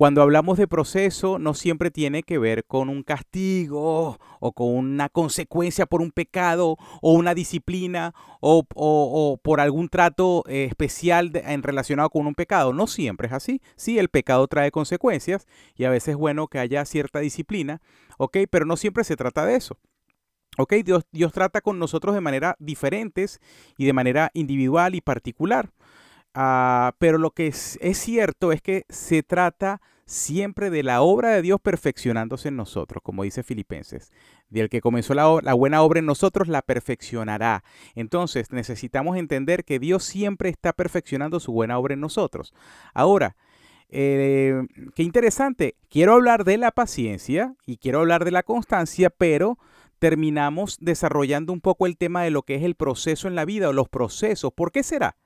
cuando 0.00 0.22
hablamos 0.22 0.56
de 0.56 0.66
proceso, 0.66 1.38
no 1.38 1.52
siempre 1.52 1.90
tiene 1.90 2.22
que 2.22 2.38
ver 2.38 2.64
con 2.64 2.88
un 2.88 3.02
castigo 3.02 4.18
o 4.40 4.52
con 4.52 4.68
una 4.68 5.10
consecuencia 5.10 5.84
por 5.84 6.00
un 6.00 6.10
pecado 6.10 6.78
o 7.02 7.12
una 7.12 7.34
disciplina 7.34 8.14
o, 8.40 8.64
por 9.42 9.60
algún 9.60 9.90
trato 9.90 10.42
eh, 10.46 10.64
especial 10.64 11.30
en 11.34 11.62
relacionado 11.62 12.08
con 12.08 12.26
un 12.26 12.34
pecado. 12.34 12.72
No 12.72 12.86
siempre 12.86 13.26
es 13.26 13.34
así. 13.34 13.60
Sí, 13.76 13.98
el 13.98 14.08
pecado 14.08 14.48
trae 14.48 14.70
consecuencias 14.70 15.46
y 15.76 15.84
a 15.84 15.90
veces 15.90 16.12
es 16.12 16.16
bueno 16.16 16.48
que 16.48 16.60
haya 16.60 16.82
cierta 16.86 17.18
disciplina, 17.18 17.82
¿ok? 18.16 18.38
Pero 18.48 18.64
no 18.64 18.78
siempre 18.78 19.04
se 19.04 19.16
trata 19.16 19.44
de 19.44 19.56
eso. 19.56 19.76
¿Ok? 20.56 20.74
Dios, 20.84 21.04
Dios 21.12 21.32
trata 21.32 21.60
con 21.60 21.78
nosotros 21.78 22.14
de 22.14 22.22
manera 22.22 22.56
diferentes 22.58 23.38
y 23.76 23.84
de 23.84 23.92
manera 23.92 24.30
individual 24.32 24.94
y 24.94 25.02
particular. 25.02 25.70
Ah, 26.34 26.94
pero 26.98 27.18
lo 27.18 27.32
que 27.32 27.48
es, 27.48 27.78
cierto 27.94 28.52
es 28.52 28.62
que 28.62 28.84
se 28.88 29.22
trata 29.22 29.80
siempre 30.06 30.70
de 30.70 30.82
la 30.82 31.02
obra 31.02 31.30
de 31.30 31.42
Dios 31.42 31.60
perfeccionándose 31.60 32.48
en 32.48 32.56
nosotros, 32.56 33.02
como 33.02 33.24
dice 33.24 33.42
Filipenses. 33.42 34.12
Del 34.48 34.68
que 34.68 34.80
comenzó 34.80 35.14
la, 35.14 35.54
buena 35.54 35.82
obra 35.82 35.98
en 35.98 36.06
nosotros, 36.06 36.48
la 36.48 36.62
perfeccionará. 36.62 37.64
Entonces 37.94 38.52
necesitamos 38.52 39.16
entender 39.16 39.64
que 39.64 39.78
Dios 39.78 40.04
siempre 40.04 40.48
está 40.48 40.72
perfeccionando 40.72 41.40
su 41.40 41.52
buena 41.52 41.78
obra 41.78 41.94
en 41.94 42.00
nosotros. 42.00 42.54
Ahora, 42.94 43.36
eh, 43.88 44.62
qué 44.94 45.02
interesante. 45.02 45.76
Quiero 45.88 46.14
hablar 46.14 46.44
de 46.44 46.58
la 46.58 46.70
paciencia 46.70 47.54
y 47.66 47.78
quiero 47.78 48.00
hablar 48.00 48.24
de 48.24 48.30
la 48.30 48.44
constancia, 48.44 49.10
pero 49.10 49.58
terminamos 49.98 50.78
desarrollando 50.80 51.52
un 51.52 51.60
poco 51.60 51.86
el 51.86 51.96
tema 51.96 52.22
de 52.22 52.30
lo 52.30 52.42
que 52.42 52.54
es 52.54 52.62
el 52.62 52.76
proceso 52.76 53.26
en 53.26 53.34
la 53.34 53.44
vida 53.44 53.68
o 53.68 53.72
los 53.72 53.88
procesos. 53.88 54.52
¿Por 54.52 54.70
qué 54.70 54.82
será? 54.82 55.16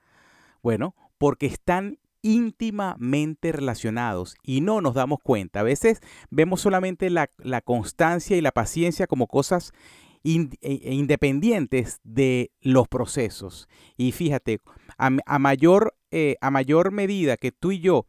Bueno, 0.65 0.95
porque 1.19 1.45
están 1.45 1.99
íntimamente 2.23 3.51
relacionados 3.51 4.35
y 4.41 4.61
no 4.61 4.81
nos 4.81 4.95
damos 4.95 5.19
cuenta. 5.21 5.59
A 5.59 5.63
veces 5.63 5.99
vemos 6.31 6.59
solamente 6.59 7.11
la, 7.11 7.29
constancia 7.63 8.35
y 8.35 8.41
la 8.41 8.51
paciencia 8.51 9.05
como 9.05 9.27
cosas 9.27 9.73
e, 10.23 10.49
e 10.63 10.93
independientes 10.95 11.99
de 12.03 12.49
los 12.61 12.87
procesos. 12.87 13.69
Y 13.95 14.11
fíjate, 14.11 14.59
a, 14.97 15.37
mayor, 15.37 15.95
eh, 16.09 16.35
a 16.41 16.49
mayor 16.49 16.91
medida 16.91 17.37
que 17.37 17.51
tú 17.51 17.71
y 17.71 17.79
yo 17.79 18.07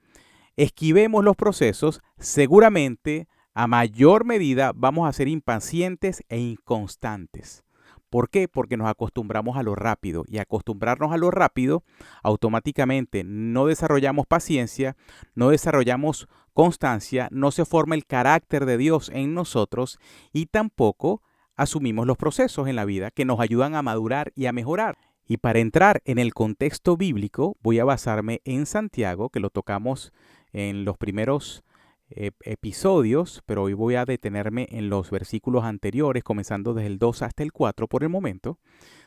esquivemos 0.56 1.22
los 1.22 1.36
procesos, 1.36 2.00
seguramente 2.16 3.28
a 3.52 3.66
mayor 3.66 4.24
medida 4.24 4.72
vamos 4.74 5.06
a 5.06 5.12
ser 5.12 5.28
impacientes 5.28 6.24
e 6.30 6.38
inconstantes. 6.38 7.65
¿Por 8.10 8.30
qué? 8.30 8.48
Porque 8.48 8.76
nos 8.76 8.88
acostumbramos 8.88 9.56
a 9.56 9.62
lo 9.62 9.74
rápido 9.74 10.24
y 10.28 10.38
acostumbrarnos 10.38 11.12
a 11.12 11.16
lo 11.16 11.30
rápido, 11.30 11.82
automáticamente 12.22 13.24
no 13.24 13.66
desarrollamos 13.66 14.26
paciencia, 14.26 14.96
no 15.34 15.50
desarrollamos 15.50 16.28
constancia, 16.52 17.28
no 17.30 17.50
se 17.50 17.64
forma 17.64 17.94
el 17.94 18.06
carácter 18.06 18.64
de 18.64 18.78
Dios 18.78 19.10
en 19.12 19.34
nosotros 19.34 19.98
y 20.32 20.46
tampoco 20.46 21.22
asumimos 21.56 22.06
los 22.06 22.16
procesos 22.16 22.68
en 22.68 22.76
la 22.76 22.84
vida 22.84 23.10
que 23.10 23.24
nos 23.24 23.40
ayudan 23.40 23.74
a 23.74 23.82
madurar 23.82 24.32
y 24.34 24.46
a 24.46 24.52
mejorar. 24.52 24.96
Y 25.26 25.38
para 25.38 25.58
entrar 25.58 26.02
en 26.04 26.18
el 26.18 26.32
contexto 26.34 26.96
bíblico, 26.96 27.56
voy 27.60 27.80
a 27.80 27.84
basarme 27.84 28.40
en 28.44 28.64
Santiago, 28.66 29.28
que 29.30 29.40
lo 29.40 29.50
tocamos 29.50 30.12
en 30.52 30.84
los 30.84 30.96
primeros 30.96 31.64
episodios, 32.08 33.42
pero 33.46 33.64
hoy 33.64 33.72
voy 33.72 33.96
a 33.96 34.04
detenerme 34.04 34.68
en 34.70 34.88
los 34.88 35.10
versículos 35.10 35.64
anteriores, 35.64 36.22
comenzando 36.22 36.74
desde 36.74 36.88
el 36.88 36.98
2 36.98 37.22
hasta 37.22 37.42
el 37.42 37.52
4 37.52 37.88
por 37.88 38.02
el 38.02 38.08
momento. 38.08 38.58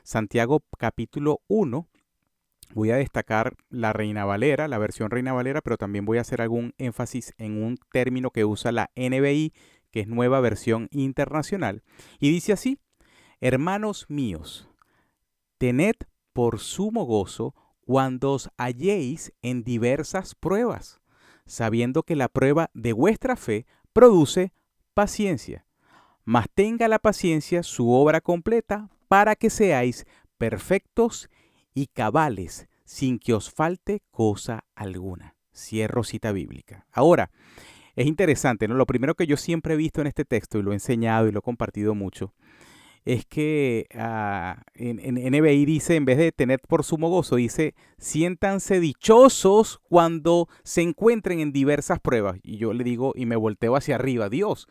Santiago 0.03 0.63
capítulo 0.77 1.41
1, 1.47 1.87
voy 2.73 2.91
a 2.91 2.97
destacar 2.97 3.55
la 3.69 3.93
Reina 3.93 4.25
Valera, 4.25 4.67
la 4.67 4.77
versión 4.77 5.11
Reina 5.11 5.33
Valera, 5.33 5.61
pero 5.61 5.77
también 5.77 6.05
voy 6.05 6.17
a 6.17 6.21
hacer 6.21 6.41
algún 6.41 6.73
énfasis 6.77 7.33
en 7.37 7.63
un 7.63 7.77
término 7.91 8.31
que 8.31 8.45
usa 8.45 8.71
la 8.71 8.91
NBI, 8.95 9.53
que 9.91 10.01
es 10.01 10.07
nueva 10.07 10.39
versión 10.39 10.87
internacional. 10.91 11.83
Y 12.19 12.29
dice 12.31 12.53
así, 12.53 12.79
hermanos 13.39 14.05
míos, 14.09 14.69
tened 15.57 15.95
por 16.33 16.59
sumo 16.59 17.05
gozo 17.05 17.55
cuando 17.81 18.33
os 18.33 18.49
halléis 18.57 19.33
en 19.41 19.63
diversas 19.63 20.35
pruebas 20.35 20.98
sabiendo 21.49 22.03
que 22.03 22.15
la 22.15 22.29
prueba 22.29 22.69
de 22.73 22.93
vuestra 22.93 23.35
fe 23.35 23.65
produce 23.91 24.53
paciencia. 24.93 25.65
Mas 26.23 26.45
tenga 26.53 26.87
la 26.87 26.99
paciencia 26.99 27.63
su 27.63 27.91
obra 27.91 28.21
completa 28.21 28.89
para 29.07 29.35
que 29.35 29.49
seáis 29.49 30.05
perfectos 30.37 31.29
y 31.73 31.87
cabales, 31.87 32.67
sin 32.85 33.19
que 33.19 33.33
os 33.33 33.51
falte 33.51 34.01
cosa 34.11 34.63
alguna. 34.75 35.35
Cierro 35.53 36.03
cita 36.03 36.31
bíblica. 36.31 36.85
Ahora, 36.91 37.31
es 37.95 38.05
interesante, 38.05 38.67
¿no? 38.67 38.75
Lo 38.75 38.85
primero 38.85 39.15
que 39.15 39.27
yo 39.27 39.35
siempre 39.35 39.73
he 39.73 39.77
visto 39.77 40.01
en 40.01 40.07
este 40.07 40.25
texto, 40.25 40.59
y 40.59 40.61
lo 40.61 40.71
he 40.71 40.75
enseñado 40.75 41.27
y 41.27 41.31
lo 41.31 41.39
he 41.39 41.41
compartido 41.43 41.95
mucho, 41.95 42.33
es 43.05 43.25
que 43.25 43.87
ah, 43.95 44.63
en, 44.75 44.99
en, 44.99 45.15
NBI 45.15 45.65
dice, 45.65 45.95
en 45.95 46.05
vez 46.05 46.17
de 46.17 46.31
tener 46.31 46.59
por 46.59 46.83
sumo 46.83 47.09
gozo, 47.09 47.35
dice, 47.37 47.75
siéntanse 47.97 48.79
dichosos 48.79 49.79
cuando 49.89 50.47
se 50.63 50.81
encuentren 50.81 51.39
en 51.39 51.51
diversas 51.51 51.99
pruebas. 51.99 52.39
Y 52.43 52.57
yo 52.57 52.73
le 52.73 52.83
digo, 52.83 53.13
y 53.15 53.25
me 53.25 53.35
volteo 53.35 53.75
hacia 53.75 53.95
arriba, 53.95 54.29
Dios, 54.29 54.67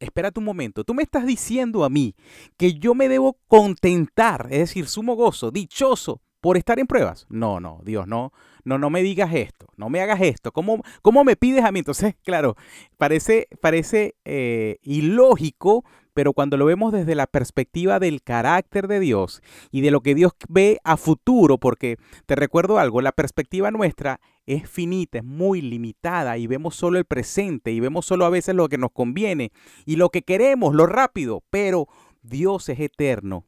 espérate 0.00 0.40
un 0.40 0.46
momento, 0.46 0.84
tú 0.84 0.94
me 0.94 1.02
estás 1.02 1.26
diciendo 1.26 1.84
a 1.84 1.90
mí 1.90 2.14
que 2.56 2.74
yo 2.74 2.94
me 2.94 3.08
debo 3.08 3.38
contentar, 3.48 4.48
es 4.50 4.58
decir, 4.58 4.86
sumo 4.86 5.14
gozo, 5.14 5.50
dichoso, 5.50 6.20
por 6.40 6.56
estar 6.56 6.78
en 6.78 6.86
pruebas. 6.86 7.26
No, 7.28 7.60
no, 7.60 7.80
Dios, 7.84 8.06
no, 8.06 8.32
no, 8.64 8.78
no 8.78 8.90
me 8.90 9.02
digas 9.02 9.32
esto, 9.34 9.66
no 9.76 9.90
me 9.90 10.00
hagas 10.00 10.20
esto. 10.22 10.52
¿Cómo, 10.52 10.82
cómo 11.02 11.22
me 11.24 11.36
pides 11.36 11.64
a 11.64 11.72
mí? 11.72 11.80
Entonces, 11.80 12.14
claro, 12.24 12.56
parece, 12.96 13.48
parece 13.60 14.16
eh, 14.24 14.78
ilógico 14.82 15.84
pero 16.12 16.32
cuando 16.32 16.56
lo 16.56 16.64
vemos 16.64 16.92
desde 16.92 17.14
la 17.14 17.26
perspectiva 17.26 17.98
del 17.98 18.22
carácter 18.22 18.88
de 18.88 19.00
Dios 19.00 19.42
y 19.70 19.80
de 19.80 19.90
lo 19.90 20.00
que 20.00 20.14
Dios 20.14 20.32
ve 20.48 20.78
a 20.84 20.96
futuro, 20.96 21.58
porque 21.58 21.96
te 22.26 22.34
recuerdo 22.34 22.78
algo, 22.78 23.00
la 23.00 23.12
perspectiva 23.12 23.70
nuestra 23.70 24.20
es 24.46 24.68
finita, 24.68 25.18
es 25.18 25.24
muy 25.24 25.60
limitada 25.60 26.38
y 26.38 26.46
vemos 26.46 26.74
solo 26.74 26.98
el 26.98 27.04
presente 27.04 27.72
y 27.72 27.80
vemos 27.80 28.06
solo 28.06 28.24
a 28.24 28.30
veces 28.30 28.54
lo 28.54 28.68
que 28.68 28.78
nos 28.78 28.92
conviene 28.92 29.52
y 29.86 29.96
lo 29.96 30.10
que 30.10 30.22
queremos, 30.22 30.74
lo 30.74 30.86
rápido, 30.86 31.42
pero 31.50 31.88
Dios 32.22 32.68
es 32.68 32.80
eterno 32.80 33.44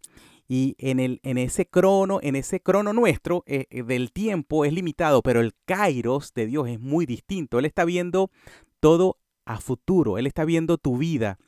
y 0.49 0.77
en, 0.79 1.01
el, 1.01 1.21
en 1.23 1.39
ese 1.39 1.65
crono, 1.67 2.21
en 2.23 2.37
ese 2.37 2.61
crono 2.61 2.93
nuestro 2.93 3.43
eh, 3.47 3.65
eh, 3.71 3.83
del 3.83 4.13
tiempo 4.13 4.67
es 4.67 4.75
limitado, 4.75 5.23
pero 5.23 5.41
el 5.41 5.55
kairos 5.65 6.35
de 6.35 6.45
Dios 6.45 6.69
es 6.69 6.79
muy 6.79 7.07
distinto. 7.07 7.59
Él 7.59 7.65
está 7.65 7.87
viendo 7.87 8.31
todo 8.79 9.17
a 9.47 9.61
futuro, 9.61 10.19
Él 10.19 10.27
está 10.27 10.45
viendo 10.45 10.77
tu 10.77 10.99
vida, 10.99 11.39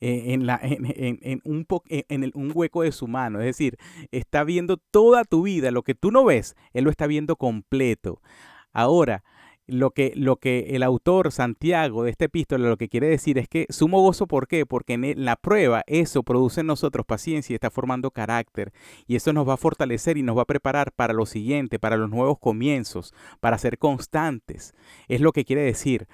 en, 0.00 0.46
la, 0.46 0.60
en, 0.62 1.40
un, 1.44 1.66
un 2.34 2.52
hueco 2.54 2.82
de 2.82 2.92
su 2.92 3.06
mano. 3.06 3.40
Es 3.40 3.46
decir, 3.46 3.76
está 4.10 4.44
viendo 4.44 4.76
toda 4.76 5.24
tu 5.24 5.42
vida. 5.42 5.70
Lo 5.70 5.82
que 5.82 5.94
tú 5.94 6.10
no 6.10 6.24
ves, 6.24 6.56
Él 6.72 6.84
lo 6.84 6.90
está 6.90 7.06
viendo 7.06 7.36
completo. 7.36 8.20
Ahora, 8.72 9.24
lo 9.68 9.90
que, 9.90 10.12
lo 10.16 10.36
que 10.36 10.70
el 10.70 10.82
autor 10.82 11.30
Santiago 11.30 12.02
de 12.02 12.10
este 12.10 12.24
epístola 12.24 12.68
lo 12.68 12.78
que 12.78 12.88
quiere 12.88 13.06
decir 13.06 13.38
es 13.38 13.48
que 13.48 13.66
sumo 13.68 14.00
gozo, 14.00 14.26
¿por 14.26 14.48
qué? 14.48 14.64
Porque 14.64 14.94
en 14.94 15.24
la 15.24 15.36
prueba 15.36 15.82
eso 15.86 16.22
produce 16.22 16.62
en 16.62 16.68
nosotros 16.68 17.04
paciencia 17.06 17.52
y 17.52 17.56
está 17.56 17.70
formando 17.70 18.10
carácter. 18.10 18.72
Y 19.06 19.16
eso 19.16 19.32
nos 19.32 19.46
va 19.46 19.54
a 19.54 19.58
fortalecer 19.58 20.16
y 20.16 20.22
nos 20.22 20.38
va 20.38 20.42
a 20.42 20.46
preparar 20.46 20.92
para 20.92 21.12
lo 21.12 21.26
siguiente, 21.26 21.78
para 21.78 21.98
los 21.98 22.08
nuevos 22.08 22.38
comienzos, 22.38 23.14
para 23.40 23.58
ser 23.58 23.78
constantes. 23.78 24.74
Es 25.06 25.20
lo 25.20 25.32
que 25.32 25.44
quiere 25.44 25.62
decir. 25.62 26.08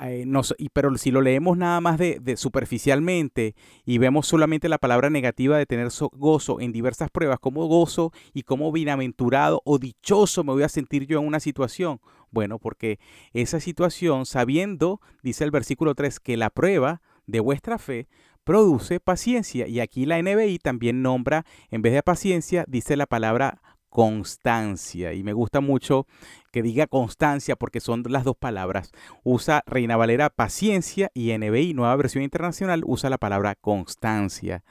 Eh, 0.00 0.24
pero 0.72 0.96
si 0.96 1.10
lo 1.10 1.20
leemos 1.20 1.56
nada 1.56 1.80
más 1.80 1.98
de, 1.98 2.36
superficialmente 2.36 3.54
y 3.84 3.98
vemos 3.98 4.26
solamente 4.26 4.68
la 4.68 4.78
palabra 4.78 5.10
negativa 5.10 5.58
de 5.58 5.66
tener 5.66 5.88
gozo 6.12 6.60
en 6.60 6.72
diversas 6.72 7.10
pruebas, 7.10 7.38
como 7.38 7.66
gozo 7.66 8.12
y 8.32 8.42
como 8.42 8.72
bienaventurado 8.72 9.62
o 9.64 9.78
dichoso 9.78 10.44
me 10.44 10.52
voy 10.52 10.62
a 10.62 10.68
sentir 10.68 11.06
yo 11.06 11.20
en 11.20 11.26
una 11.26 11.40
situación. 11.40 12.00
Bueno, 12.30 12.58
porque 12.58 12.98
esa 13.32 13.60
situación, 13.60 14.26
sabiendo, 14.26 15.00
dice 15.22 15.44
el 15.44 15.50
versículo 15.50 15.94
3, 15.94 16.18
que 16.18 16.36
la 16.36 16.50
prueba 16.50 17.00
de 17.26 17.40
vuestra 17.40 17.78
fe 17.78 18.08
produce 18.44 19.00
paciencia. 19.00 19.66
Y 19.66 19.80
aquí 19.80 20.06
la 20.06 20.20
NBI 20.20 20.58
también 20.58 21.02
nombra, 21.02 21.44
en 21.70 21.82
vez 21.82 21.92
de 21.92 22.02
paciencia, 22.02 22.64
dice 22.68 22.96
la 22.96 23.06
palabra 23.06 23.62
constancia. 23.94 25.12
Y 25.12 25.22
me 25.22 25.32
gusta 25.32 25.60
mucho 25.60 26.08
que 26.50 26.62
diga 26.62 26.88
constancia 26.88 27.54
porque 27.54 27.78
son 27.78 28.02
las 28.08 28.24
dos 28.24 28.36
palabras. 28.36 28.90
Usa 29.22 29.62
Reina 29.66 29.96
Valera 29.96 30.30
paciencia 30.30 31.12
y 31.14 31.32
NBI, 31.38 31.74
nueva 31.74 31.94
versión 31.94 32.24
internacional, 32.24 32.82
usa 32.84 33.08
la 33.08 33.18
palabra 33.18 33.54
constancia. 33.54 34.64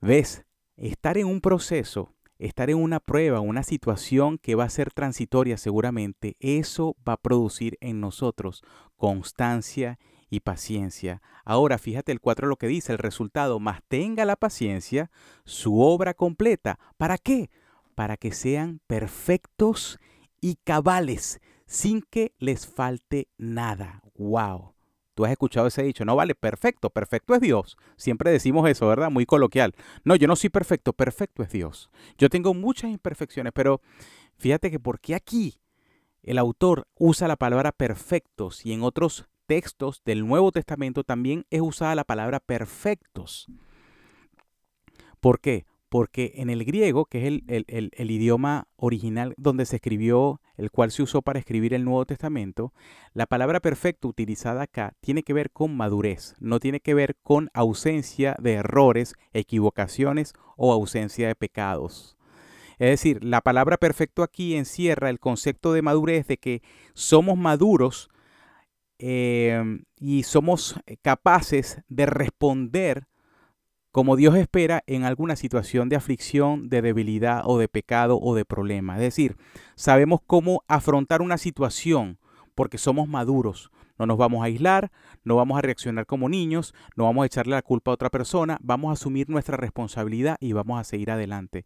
¿Ves? 0.00 0.46
Estar 0.78 1.18
en 1.18 1.26
un 1.26 1.42
proceso, 1.42 2.14
estar 2.38 2.70
en 2.70 2.78
una 2.78 2.98
prueba, 2.98 3.40
una 3.40 3.62
situación 3.62 4.38
que 4.38 4.54
va 4.54 4.64
a 4.64 4.70
ser 4.70 4.90
transitoria 4.90 5.58
seguramente, 5.58 6.38
eso 6.40 6.96
va 7.06 7.12
a 7.12 7.20
producir 7.20 7.76
en 7.82 8.00
nosotros 8.00 8.62
constancia 8.96 9.98
y 10.30 10.40
paciencia. 10.40 11.20
Ahora 11.44 11.76
fíjate 11.76 12.10
el 12.12 12.20
4 12.20 12.46
lo 12.46 12.56
que 12.56 12.68
dice, 12.68 12.92
el 12.92 12.98
resultado, 12.98 13.60
más 13.60 13.80
tenga 13.86 14.24
la 14.24 14.36
paciencia 14.36 15.10
su 15.44 15.82
obra 15.82 16.14
completa. 16.14 16.78
¿Para 16.96 17.18
qué? 17.18 17.50
Para 17.98 18.16
que 18.16 18.30
sean 18.30 18.80
perfectos 18.86 19.98
y 20.40 20.54
cabales, 20.62 21.40
sin 21.66 22.00
que 22.00 22.32
les 22.38 22.64
falte 22.64 23.26
nada. 23.38 24.04
¡Wow! 24.14 24.76
Tú 25.14 25.24
has 25.24 25.32
escuchado 25.32 25.66
ese 25.66 25.82
dicho, 25.82 26.04
no 26.04 26.14
vale, 26.14 26.36
perfecto, 26.36 26.90
perfecto 26.90 27.34
es 27.34 27.40
Dios. 27.40 27.76
Siempre 27.96 28.30
decimos 28.30 28.70
eso, 28.70 28.86
¿verdad? 28.86 29.10
Muy 29.10 29.26
coloquial. 29.26 29.74
No, 30.04 30.14
yo 30.14 30.28
no 30.28 30.36
soy 30.36 30.48
perfecto, 30.48 30.92
perfecto 30.92 31.42
es 31.42 31.50
Dios. 31.50 31.90
Yo 32.18 32.28
tengo 32.30 32.54
muchas 32.54 32.92
imperfecciones, 32.92 33.52
pero 33.52 33.80
fíjate 34.36 34.70
que 34.70 34.78
porque 34.78 35.16
aquí 35.16 35.58
el 36.22 36.38
autor 36.38 36.86
usa 37.00 37.26
la 37.26 37.34
palabra 37.34 37.72
perfectos 37.72 38.64
y 38.64 38.74
en 38.74 38.84
otros 38.84 39.26
textos 39.46 40.02
del 40.04 40.24
Nuevo 40.24 40.52
Testamento 40.52 41.02
también 41.02 41.46
es 41.50 41.62
usada 41.62 41.96
la 41.96 42.04
palabra 42.04 42.38
perfectos. 42.38 43.48
¿Por 45.18 45.40
qué? 45.40 45.66
Porque 45.88 46.32
en 46.36 46.50
el 46.50 46.64
griego, 46.64 47.06
que 47.06 47.26
es 47.26 47.42
el, 47.46 48.10
idioma 48.10 48.68
original 48.76 49.34
donde 49.36 49.64
se 49.66 49.76
escribió, 49.76 50.40
el 50.56 50.70
cual 50.70 50.90
se 50.90 51.02
usó 51.02 51.22
para 51.22 51.38
escribir 51.38 51.72
el 51.74 51.84
Nuevo 51.84 52.04
Testamento, 52.04 52.72
la 53.14 53.26
palabra 53.26 53.60
perfecto 53.60 54.08
utilizada 54.08 54.62
acá 54.62 54.94
tiene 55.00 55.22
que 55.22 55.32
ver 55.32 55.50
con 55.50 55.76
madurez, 55.76 56.34
no 56.40 56.60
tiene 56.60 56.80
que 56.80 56.94
ver 56.94 57.16
con 57.22 57.50
ausencia 57.54 58.36
de 58.38 58.54
errores, 58.54 59.14
equivocaciones 59.32 60.34
o 60.56 60.72
ausencia 60.72 61.28
de 61.28 61.34
pecados. 61.34 62.16
Es 62.78 62.90
decir, 62.90 63.24
la 63.24 63.40
palabra 63.40 63.76
perfecto 63.76 64.22
aquí 64.22 64.54
encierra 64.54 65.10
el 65.10 65.18
concepto 65.18 65.72
de 65.72 65.82
madurez 65.82 66.26
de 66.28 66.36
que 66.36 66.62
somos 66.94 67.36
maduros 67.36 68.08
em, 68.98 69.84
y 69.98 70.22
somos 70.22 70.76
capaces 71.02 71.80
de 71.88 72.06
responder 72.06 73.08
como 73.92 74.16
Dios 74.16 74.36
espera 74.36 74.82
en 74.86 75.04
alguna 75.04 75.36
situación 75.36 75.88
de 75.88 75.96
aflicción, 75.96 76.68
de 76.68 76.82
debilidad 76.82 77.42
o 77.44 77.58
de 77.58 77.68
pecado 77.68 78.18
o 78.20 78.34
de 78.34 78.44
problema. 78.44 78.96
Es 78.96 79.00
decir, 79.00 79.36
sabemos 79.74 80.20
cómo 80.26 80.62
afrontar 80.68 81.22
una 81.22 81.38
situación 81.38 82.18
porque 82.54 82.78
somos 82.78 83.08
maduros. 83.08 83.70
No 83.98 84.06
nos 84.06 84.18
vamos 84.18 84.42
a 84.42 84.44
aislar, 84.44 84.92
no 85.24 85.36
vamos 85.36 85.58
a 85.58 85.62
reaccionar 85.62 86.06
como 86.06 86.28
niños, 86.28 86.74
no 86.96 87.04
vamos 87.04 87.22
a 87.22 87.26
echarle 87.26 87.54
la 87.54 87.62
culpa 87.62 87.90
a 87.90 87.94
otra 87.94 88.10
persona, 88.10 88.58
vamos 88.62 88.90
a 88.90 88.92
asumir 88.92 89.28
nuestra 89.28 89.56
responsabilidad 89.56 90.36
y 90.40 90.52
vamos 90.52 90.80
a 90.80 90.84
seguir 90.84 91.10
adelante. 91.10 91.64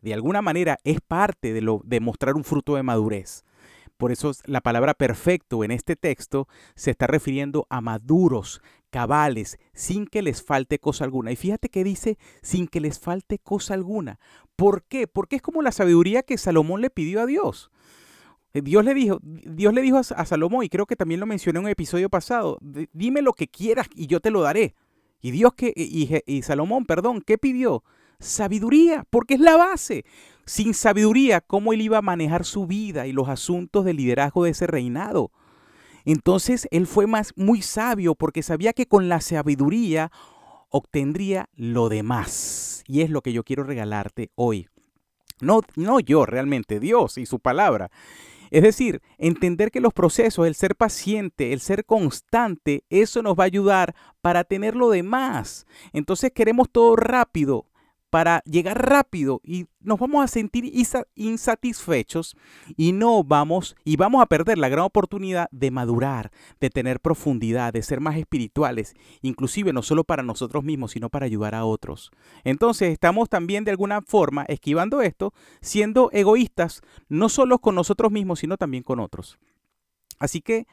De 0.00 0.14
alguna 0.14 0.42
manera 0.42 0.78
es 0.84 1.00
parte 1.00 1.52
de, 1.52 1.60
lo, 1.60 1.80
de 1.84 2.00
mostrar 2.00 2.36
un 2.36 2.44
fruto 2.44 2.76
de 2.76 2.82
madurez. 2.82 3.44
Por 3.96 4.12
eso 4.12 4.32
la 4.44 4.60
palabra 4.60 4.94
perfecto 4.94 5.62
en 5.62 5.70
este 5.70 5.96
texto 5.96 6.48
se 6.74 6.90
está 6.90 7.06
refiriendo 7.06 7.66
a 7.70 7.80
maduros, 7.80 8.60
cabales, 8.94 9.58
sin 9.72 10.06
que 10.06 10.22
les 10.22 10.40
falte 10.40 10.78
cosa 10.78 11.02
alguna. 11.02 11.32
Y 11.32 11.36
fíjate 11.36 11.68
que 11.68 11.82
dice 11.82 12.16
sin 12.42 12.68
que 12.68 12.78
les 12.78 13.00
falte 13.00 13.40
cosa 13.40 13.74
alguna. 13.74 14.20
¿Por 14.54 14.84
qué? 14.84 15.08
Porque 15.08 15.34
es 15.34 15.42
como 15.42 15.62
la 15.62 15.72
sabiduría 15.72 16.22
que 16.22 16.38
Salomón 16.38 16.80
le 16.80 16.90
pidió 16.90 17.20
a 17.20 17.26
Dios. 17.26 17.72
Eh, 18.52 18.62
Dios 18.62 18.84
le 18.84 18.94
dijo, 18.94 19.18
Dios 19.20 19.74
le 19.74 19.82
dijo 19.82 19.96
a, 19.98 20.24
Salomón, 20.24 20.64
y 20.64 20.68
creo 20.68 20.86
que 20.86 20.94
también 20.94 21.18
lo 21.18 21.26
mencioné 21.26 21.58
en 21.58 21.64
un 21.64 21.70
episodio 21.72 22.08
pasado, 22.08 22.56
dime 22.92 23.20
lo 23.20 23.32
que 23.32 23.48
quieras 23.48 23.88
y 23.96 24.06
yo 24.06 24.20
te 24.20 24.30
lo 24.30 24.42
daré. 24.42 24.76
Y 25.20 25.32
Dios 25.32 25.54
que, 25.54 25.72
y, 25.74 26.08
y 26.24 26.42
Salomón, 26.42 26.84
perdón, 26.84 27.20
¿qué 27.20 27.36
pidió? 27.36 27.82
Sabiduría, 28.20 29.04
porque 29.10 29.34
es 29.34 29.40
la 29.40 29.56
base. 29.56 30.04
Sin 30.46 30.72
sabiduría, 30.72 31.40
¿cómo 31.40 31.72
él 31.72 31.80
iba 31.80 31.98
a 31.98 32.02
manejar 32.02 32.44
su 32.44 32.68
vida 32.68 33.08
y 33.08 33.12
los 33.12 33.28
asuntos 33.28 33.84
de 33.84 33.94
liderazgo 33.94 34.44
de 34.44 34.50
ese 34.50 34.68
reinado? 34.68 35.32
Entonces 36.04 36.68
él 36.70 36.86
fue 36.86 37.06
más 37.06 37.32
muy 37.36 37.62
sabio 37.62 38.14
porque 38.14 38.42
sabía 38.42 38.72
que 38.72 38.86
con 38.86 39.08
la 39.08 39.20
sabiduría 39.20 40.10
obtendría 40.68 41.48
lo 41.54 41.88
demás. 41.88 42.82
Y 42.86 43.02
es 43.02 43.10
lo 43.10 43.22
que 43.22 43.32
yo 43.32 43.44
quiero 43.44 43.64
regalarte 43.64 44.30
hoy. 44.34 44.68
No, 45.40 45.62
no 45.76 46.00
yo 46.00 46.26
realmente, 46.26 46.80
Dios 46.80 47.18
y 47.18 47.26
su 47.26 47.40
palabra. 47.40 47.90
Es 48.50 48.62
decir, 48.62 49.02
entender 49.18 49.70
que 49.70 49.80
los 49.80 49.92
procesos, 49.92 50.46
el 50.46 50.54
ser 50.54 50.76
paciente, 50.76 51.52
el 51.52 51.60
ser 51.60 51.84
constante, 51.84 52.84
eso 52.88 53.22
nos 53.22 53.36
va 53.36 53.44
a 53.44 53.46
ayudar 53.46 53.94
para 54.20 54.44
tener 54.44 54.76
lo 54.76 54.90
demás. 54.90 55.66
Entonces 55.92 56.30
queremos 56.32 56.70
todo 56.70 56.94
rápido 56.94 57.66
para 58.14 58.44
llegar 58.44 58.80
rápido 58.80 59.40
y 59.42 59.66
nos 59.80 59.98
vamos 59.98 60.22
a 60.24 60.28
sentir 60.28 60.72
insatisfechos 61.16 62.36
y 62.76 62.92
no 62.92 63.24
vamos 63.24 63.74
y 63.84 63.96
vamos 63.96 64.22
a 64.22 64.26
perder 64.26 64.56
la 64.56 64.68
gran 64.68 64.84
oportunidad 64.84 65.48
de 65.50 65.72
madurar, 65.72 66.30
de 66.60 66.70
tener 66.70 67.00
profundidad, 67.00 67.72
de 67.72 67.82
ser 67.82 67.98
más 67.98 68.16
espirituales, 68.16 68.94
inclusive 69.20 69.72
no 69.72 69.82
solo 69.82 70.04
para 70.04 70.22
nosotros 70.22 70.62
mismos, 70.62 70.92
sino 70.92 71.08
para 71.08 71.26
ayudar 71.26 71.56
a 71.56 71.64
otros. 71.64 72.12
Entonces 72.44 72.92
estamos 72.92 73.28
también 73.28 73.64
de 73.64 73.72
alguna 73.72 74.00
forma 74.00 74.44
esquivando 74.44 75.02
esto, 75.02 75.34
siendo 75.60 76.08
egoístas, 76.12 76.82
no 77.08 77.28
solo 77.28 77.58
con 77.58 77.74
nosotros 77.74 78.12
mismos, 78.12 78.38
sino 78.38 78.56
también 78.56 78.84
con 78.84 79.00
otros. 79.00 79.40
Así 80.20 80.40
que 80.40 80.68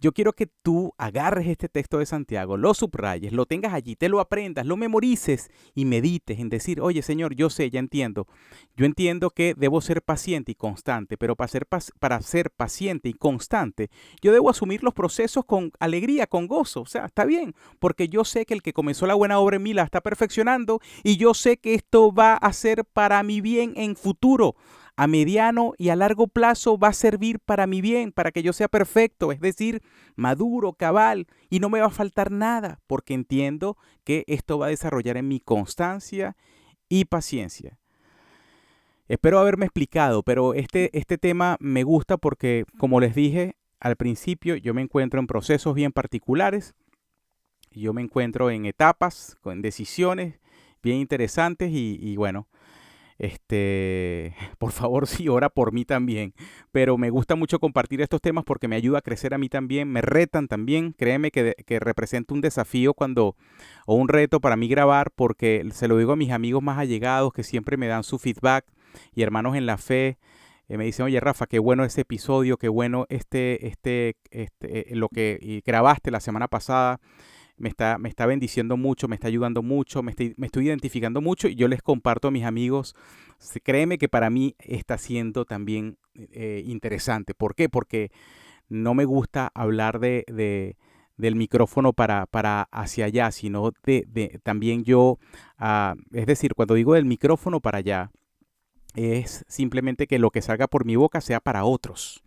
yo 0.00 0.12
quiero 0.12 0.32
que 0.32 0.46
tú 0.46 0.92
agarres 0.98 1.46
este 1.46 1.68
texto 1.68 1.98
de 1.98 2.06
Santiago, 2.06 2.56
lo 2.56 2.74
subrayes, 2.74 3.32
lo 3.32 3.46
tengas 3.46 3.72
allí, 3.72 3.96
te 3.96 4.08
lo 4.08 4.20
aprendas, 4.20 4.66
lo 4.66 4.76
memorices 4.76 5.50
y 5.74 5.84
medites 5.84 6.38
en 6.38 6.48
decir, 6.48 6.80
oye 6.80 7.02
Señor, 7.02 7.34
yo 7.34 7.50
sé, 7.50 7.70
ya 7.70 7.80
entiendo. 7.80 8.26
Yo 8.76 8.86
entiendo 8.86 9.30
que 9.30 9.54
debo 9.56 9.80
ser 9.80 10.02
paciente 10.02 10.52
y 10.52 10.54
constante, 10.54 11.16
pero 11.16 11.36
para 11.36 11.48
ser, 11.48 11.66
para 11.98 12.20
ser 12.20 12.50
paciente 12.50 13.08
y 13.08 13.14
constante, 13.14 13.90
yo 14.20 14.32
debo 14.32 14.50
asumir 14.50 14.82
los 14.82 14.94
procesos 14.94 15.44
con 15.44 15.72
alegría, 15.78 16.26
con 16.26 16.46
gozo. 16.46 16.82
O 16.82 16.86
sea, 16.86 17.06
está 17.06 17.24
bien, 17.24 17.54
porque 17.78 18.08
yo 18.08 18.24
sé 18.24 18.46
que 18.46 18.54
el 18.54 18.62
que 18.62 18.72
comenzó 18.72 19.06
la 19.06 19.14
buena 19.14 19.38
obra 19.38 19.56
en 19.56 19.62
mí 19.62 19.74
la 19.74 19.82
está 19.82 20.00
perfeccionando 20.00 20.80
y 21.02 21.16
yo 21.16 21.34
sé 21.34 21.56
que 21.56 21.74
esto 21.74 22.12
va 22.12 22.34
a 22.34 22.52
ser 22.52 22.84
para 22.84 23.22
mi 23.22 23.40
bien 23.40 23.72
en 23.76 23.96
futuro 23.96 24.56
a 24.96 25.06
mediano 25.06 25.74
y 25.76 25.90
a 25.90 25.96
largo 25.96 26.26
plazo 26.26 26.78
va 26.78 26.88
a 26.88 26.94
servir 26.94 27.38
para 27.38 27.66
mi 27.66 27.82
bien, 27.82 28.12
para 28.12 28.32
que 28.32 28.42
yo 28.42 28.52
sea 28.52 28.68
perfecto, 28.68 29.30
es 29.30 29.40
decir, 29.40 29.82
maduro, 30.16 30.72
cabal, 30.72 31.26
y 31.50 31.60
no 31.60 31.68
me 31.68 31.80
va 31.80 31.86
a 31.86 31.90
faltar 31.90 32.30
nada, 32.30 32.80
porque 32.86 33.12
entiendo 33.12 33.76
que 34.04 34.24
esto 34.26 34.58
va 34.58 34.66
a 34.66 34.70
desarrollar 34.70 35.18
en 35.18 35.28
mi 35.28 35.38
constancia 35.38 36.36
y 36.88 37.04
paciencia. 37.04 37.78
Espero 39.06 39.38
haberme 39.38 39.66
explicado, 39.66 40.22
pero 40.22 40.54
este, 40.54 40.96
este 40.98 41.18
tema 41.18 41.58
me 41.60 41.84
gusta 41.84 42.16
porque, 42.16 42.64
como 42.78 42.98
les 42.98 43.14
dije 43.14 43.54
al 43.78 43.96
principio, 43.96 44.56
yo 44.56 44.72
me 44.72 44.82
encuentro 44.82 45.20
en 45.20 45.26
procesos 45.26 45.74
bien 45.74 45.92
particulares, 45.92 46.74
yo 47.70 47.92
me 47.92 48.00
encuentro 48.00 48.50
en 48.50 48.64
etapas, 48.64 49.36
con 49.42 49.60
decisiones 49.60 50.40
bien 50.82 50.96
interesantes 50.96 51.70
y, 51.70 51.98
y 52.00 52.16
bueno, 52.16 52.48
este, 53.18 54.34
por 54.58 54.72
favor, 54.72 55.06
sí, 55.06 55.28
ora 55.28 55.48
por 55.48 55.72
mí 55.72 55.84
también. 55.84 56.34
Pero 56.72 56.98
me 56.98 57.10
gusta 57.10 57.34
mucho 57.34 57.58
compartir 57.58 58.00
estos 58.00 58.20
temas 58.20 58.44
porque 58.44 58.68
me 58.68 58.76
ayuda 58.76 58.98
a 58.98 59.02
crecer 59.02 59.34
a 59.34 59.38
mí 59.38 59.48
también, 59.48 59.90
me 59.90 60.02
retan 60.02 60.48
también. 60.48 60.92
Créeme 60.92 61.30
que, 61.30 61.54
que 61.66 61.80
representa 61.80 62.34
un 62.34 62.40
desafío 62.40 62.94
cuando, 62.94 63.36
o 63.86 63.94
un 63.94 64.08
reto 64.08 64.40
para 64.40 64.56
mí 64.56 64.68
grabar, 64.68 65.10
porque 65.14 65.66
se 65.72 65.88
lo 65.88 65.96
digo 65.96 66.12
a 66.12 66.16
mis 66.16 66.30
amigos 66.30 66.62
más 66.62 66.78
allegados 66.78 67.32
que 67.32 67.42
siempre 67.42 67.76
me 67.76 67.86
dan 67.86 68.04
su 68.04 68.18
feedback 68.18 68.66
y 69.14 69.22
hermanos 69.22 69.56
en 69.56 69.66
la 69.66 69.78
fe. 69.78 70.18
Eh, 70.68 70.78
me 70.78 70.84
dicen, 70.84 71.06
oye 71.06 71.20
Rafa, 71.20 71.46
qué 71.46 71.60
bueno 71.60 71.84
ese 71.84 72.00
episodio, 72.00 72.56
qué 72.56 72.68
bueno 72.68 73.06
este, 73.08 73.68
este, 73.68 74.16
este, 74.30 74.92
eh, 74.92 74.96
lo 74.96 75.08
que 75.08 75.62
grabaste 75.64 76.10
la 76.10 76.18
semana 76.18 76.48
pasada 76.48 77.00
me 77.56 77.68
está, 77.68 77.98
me 77.98 78.08
está 78.08 78.26
bendiciendo 78.26 78.76
mucho, 78.76 79.08
me 79.08 79.16
está 79.16 79.28
ayudando 79.28 79.62
mucho, 79.62 80.02
me 80.02 80.10
estoy, 80.10 80.34
me 80.36 80.46
estoy 80.46 80.66
identificando 80.66 81.20
mucho 81.20 81.48
y 81.48 81.54
yo 81.54 81.68
les 81.68 81.82
comparto 81.82 82.28
a 82.28 82.30
mis 82.30 82.44
amigos. 82.44 82.94
Créeme 83.62 83.98
que 83.98 84.08
para 84.08 84.30
mí 84.30 84.54
está 84.58 84.98
siendo 84.98 85.44
también 85.44 85.98
eh, 86.14 86.62
interesante. 86.66 87.34
¿Por 87.34 87.54
qué? 87.54 87.68
Porque 87.68 88.10
no 88.68 88.94
me 88.94 89.04
gusta 89.04 89.50
hablar 89.54 90.00
de, 90.00 90.24
de 90.28 90.76
del 91.16 91.34
micrófono 91.34 91.92
para, 91.92 92.26
para 92.26 92.68
hacia 92.70 93.06
allá, 93.06 93.30
sino 93.30 93.72
de, 93.84 94.04
de 94.08 94.38
también 94.42 94.84
yo, 94.84 95.18
ah, 95.58 95.94
es 96.12 96.26
decir, 96.26 96.54
cuando 96.54 96.74
digo 96.74 96.94
del 96.94 97.06
micrófono 97.06 97.60
para 97.60 97.78
allá, 97.78 98.10
es 98.94 99.44
simplemente 99.48 100.06
que 100.06 100.18
lo 100.18 100.30
que 100.30 100.42
salga 100.42 100.66
por 100.68 100.84
mi 100.84 100.96
boca 100.96 101.20
sea 101.20 101.40
para 101.40 101.64
otros. 101.64 102.22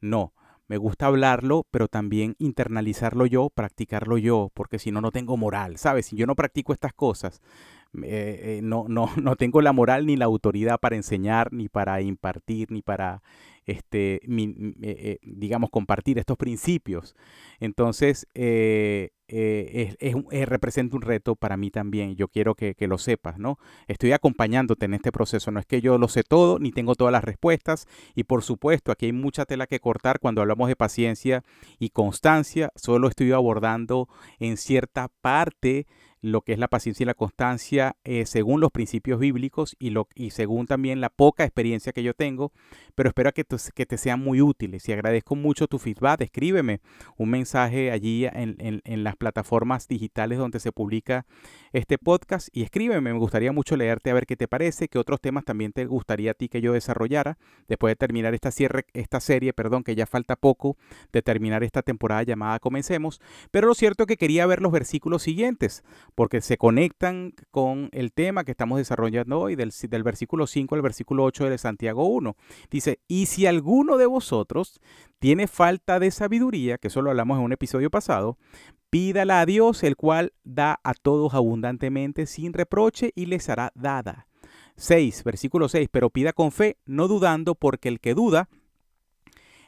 No, 0.00 0.32
me 0.68 0.76
gusta 0.76 1.06
hablarlo, 1.06 1.66
pero 1.70 1.88
también 1.88 2.36
internalizarlo 2.38 3.26
yo, 3.26 3.50
practicarlo 3.50 4.18
yo, 4.18 4.50
porque 4.54 4.78
si 4.78 4.92
no, 4.92 5.00
no 5.00 5.10
tengo 5.10 5.36
moral, 5.36 5.78
¿sabes? 5.78 6.06
Si 6.06 6.16
yo 6.16 6.26
no 6.26 6.36
practico 6.36 6.72
estas 6.72 6.92
cosas, 6.92 7.40
eh, 8.02 8.58
eh, 8.58 8.60
no, 8.62 8.84
no, 8.88 9.10
no 9.22 9.36
tengo 9.36 9.62
la 9.62 9.72
moral 9.72 10.06
ni 10.06 10.16
la 10.16 10.26
autoridad 10.26 10.78
para 10.78 10.96
enseñar, 10.96 11.52
ni 11.52 11.68
para 11.68 12.00
impartir, 12.02 12.70
ni 12.70 12.82
para 12.82 13.22
este, 13.68 14.14
eh, 14.24 14.74
eh, 14.82 15.18
digamos, 15.22 15.68
compartir 15.70 16.18
estos 16.18 16.38
principios. 16.38 17.14
Entonces, 17.60 18.26
eh, 18.34 19.10
representa 20.46 20.96
un 20.96 21.02
reto 21.02 21.36
para 21.36 21.58
mí 21.58 21.70
también. 21.70 22.16
Yo 22.16 22.28
quiero 22.28 22.54
que, 22.54 22.74
que, 22.74 22.88
lo 22.88 22.96
sepas, 22.96 23.38
¿no? 23.38 23.58
Estoy 23.86 24.12
acompañándote 24.12 24.86
en 24.86 24.94
este 24.94 25.12
proceso. 25.12 25.50
No 25.50 25.60
es 25.60 25.66
que 25.66 25.82
yo 25.82 25.98
lo 25.98 26.08
sé 26.08 26.22
todo, 26.22 26.58
ni 26.58 26.72
tengo 26.72 26.94
todas 26.94 27.12
las 27.12 27.22
respuestas. 27.22 27.86
Y 28.14 28.24
por 28.24 28.42
supuesto, 28.42 28.90
aquí 28.90 29.06
hay 29.06 29.12
mucha 29.12 29.44
tela 29.44 29.66
que 29.66 29.80
cortar 29.80 30.18
cuando 30.18 30.40
hablamos 30.40 30.68
de 30.68 30.76
paciencia 30.76 31.44
y 31.78 31.90
constancia. 31.90 32.72
Solo 32.74 33.08
estoy 33.08 33.32
abordando 33.32 34.08
en 34.38 34.56
cierta 34.56 35.08
parte 35.20 35.86
lo 36.20 36.42
que 36.42 36.52
es 36.52 36.58
la 36.58 36.68
paciencia 36.68 37.04
y 37.04 37.06
la 37.06 37.14
constancia 37.14 37.96
eh, 38.04 38.26
según 38.26 38.60
los 38.60 38.70
principios 38.70 39.20
bíblicos 39.20 39.76
y, 39.78 39.90
lo, 39.90 40.08
y 40.14 40.30
según 40.30 40.66
también 40.66 41.00
la 41.00 41.10
poca 41.10 41.44
experiencia 41.44 41.92
que 41.92 42.02
yo 42.02 42.14
tengo, 42.14 42.52
pero 42.94 43.08
espero 43.08 43.32
que, 43.32 43.44
que 43.74 43.86
te 43.86 43.98
sean 43.98 44.20
muy 44.20 44.40
útiles 44.40 44.88
y 44.88 44.92
agradezco 44.92 45.36
mucho 45.36 45.68
tu 45.68 45.78
feedback. 45.78 46.22
Escríbeme 46.22 46.80
un 47.16 47.30
mensaje 47.30 47.90
allí 47.90 48.26
en, 48.26 48.56
en, 48.58 49.04
las 49.04 49.16
plataformas 49.16 49.86
digitales 49.86 50.38
donde 50.38 50.60
se 50.60 50.72
publica 50.72 51.26
este 51.72 51.98
podcast 51.98 52.48
y 52.52 52.62
escríbeme, 52.62 53.12
me 53.12 53.18
gustaría 53.18 53.52
mucho 53.52 53.76
leerte 53.76 54.10
a 54.10 54.14
ver 54.14 54.26
qué 54.26 54.36
te 54.36 54.48
parece, 54.48 54.88
qué 54.88 54.98
otros 54.98 55.20
temas 55.20 55.44
también 55.44 55.72
te 55.72 55.84
gustaría 55.86 56.32
a 56.32 56.34
ti 56.34 56.48
que 56.48 56.60
yo 56.60 56.72
desarrollara 56.72 57.38
después 57.68 57.92
de 57.92 57.96
terminar 57.96 58.34
esta, 58.34 58.50
cierre, 58.50 58.86
esta 58.92 59.20
serie, 59.20 59.52
perdón, 59.52 59.84
que 59.84 59.94
ya 59.94 60.06
falta 60.06 60.36
poco 60.36 60.76
de 61.12 61.22
terminar 61.22 61.62
esta 61.62 61.82
temporada 61.82 62.22
llamada 62.22 62.58
Comencemos, 62.58 63.20
pero 63.50 63.68
lo 63.68 63.74
cierto 63.74 64.02
es 64.02 64.06
que 64.08 64.16
quería 64.16 64.46
ver 64.46 64.60
los 64.60 64.72
versículos 64.72 65.22
siguientes 65.22 65.84
porque 66.14 66.40
se 66.40 66.56
conectan 66.56 67.32
con 67.50 67.88
el 67.92 68.12
tema 68.12 68.44
que 68.44 68.50
estamos 68.50 68.78
desarrollando 68.78 69.40
hoy, 69.40 69.56
del, 69.56 69.72
del 69.88 70.02
versículo 70.02 70.46
5 70.46 70.74
al 70.74 70.82
versículo 70.82 71.24
8 71.24 71.50
de 71.50 71.58
Santiago 71.58 72.06
1. 72.06 72.36
Dice, 72.70 73.00
y 73.08 73.26
si 73.26 73.46
alguno 73.46 73.96
de 73.96 74.06
vosotros 74.06 74.80
tiene 75.18 75.46
falta 75.46 75.98
de 75.98 76.10
sabiduría, 76.10 76.78
que 76.78 76.88
eso 76.88 77.02
lo 77.02 77.10
hablamos 77.10 77.38
en 77.38 77.44
un 77.44 77.52
episodio 77.52 77.90
pasado, 77.90 78.38
pídala 78.90 79.40
a 79.40 79.46
Dios, 79.46 79.82
el 79.82 79.96
cual 79.96 80.32
da 80.44 80.80
a 80.82 80.94
todos 80.94 81.34
abundantemente 81.34 82.26
sin 82.26 82.52
reproche 82.52 83.12
y 83.14 83.26
les 83.26 83.48
hará 83.48 83.72
dada 83.74 84.28
6, 84.78 85.24
versículo 85.24 85.68
6, 85.68 85.88
pero 85.90 86.10
pida 86.10 86.32
con 86.32 86.52
fe, 86.52 86.78
no 86.86 87.08
dudando, 87.08 87.54
porque 87.54 87.88
el 87.88 88.00
que 88.00 88.14
duda 88.14 88.48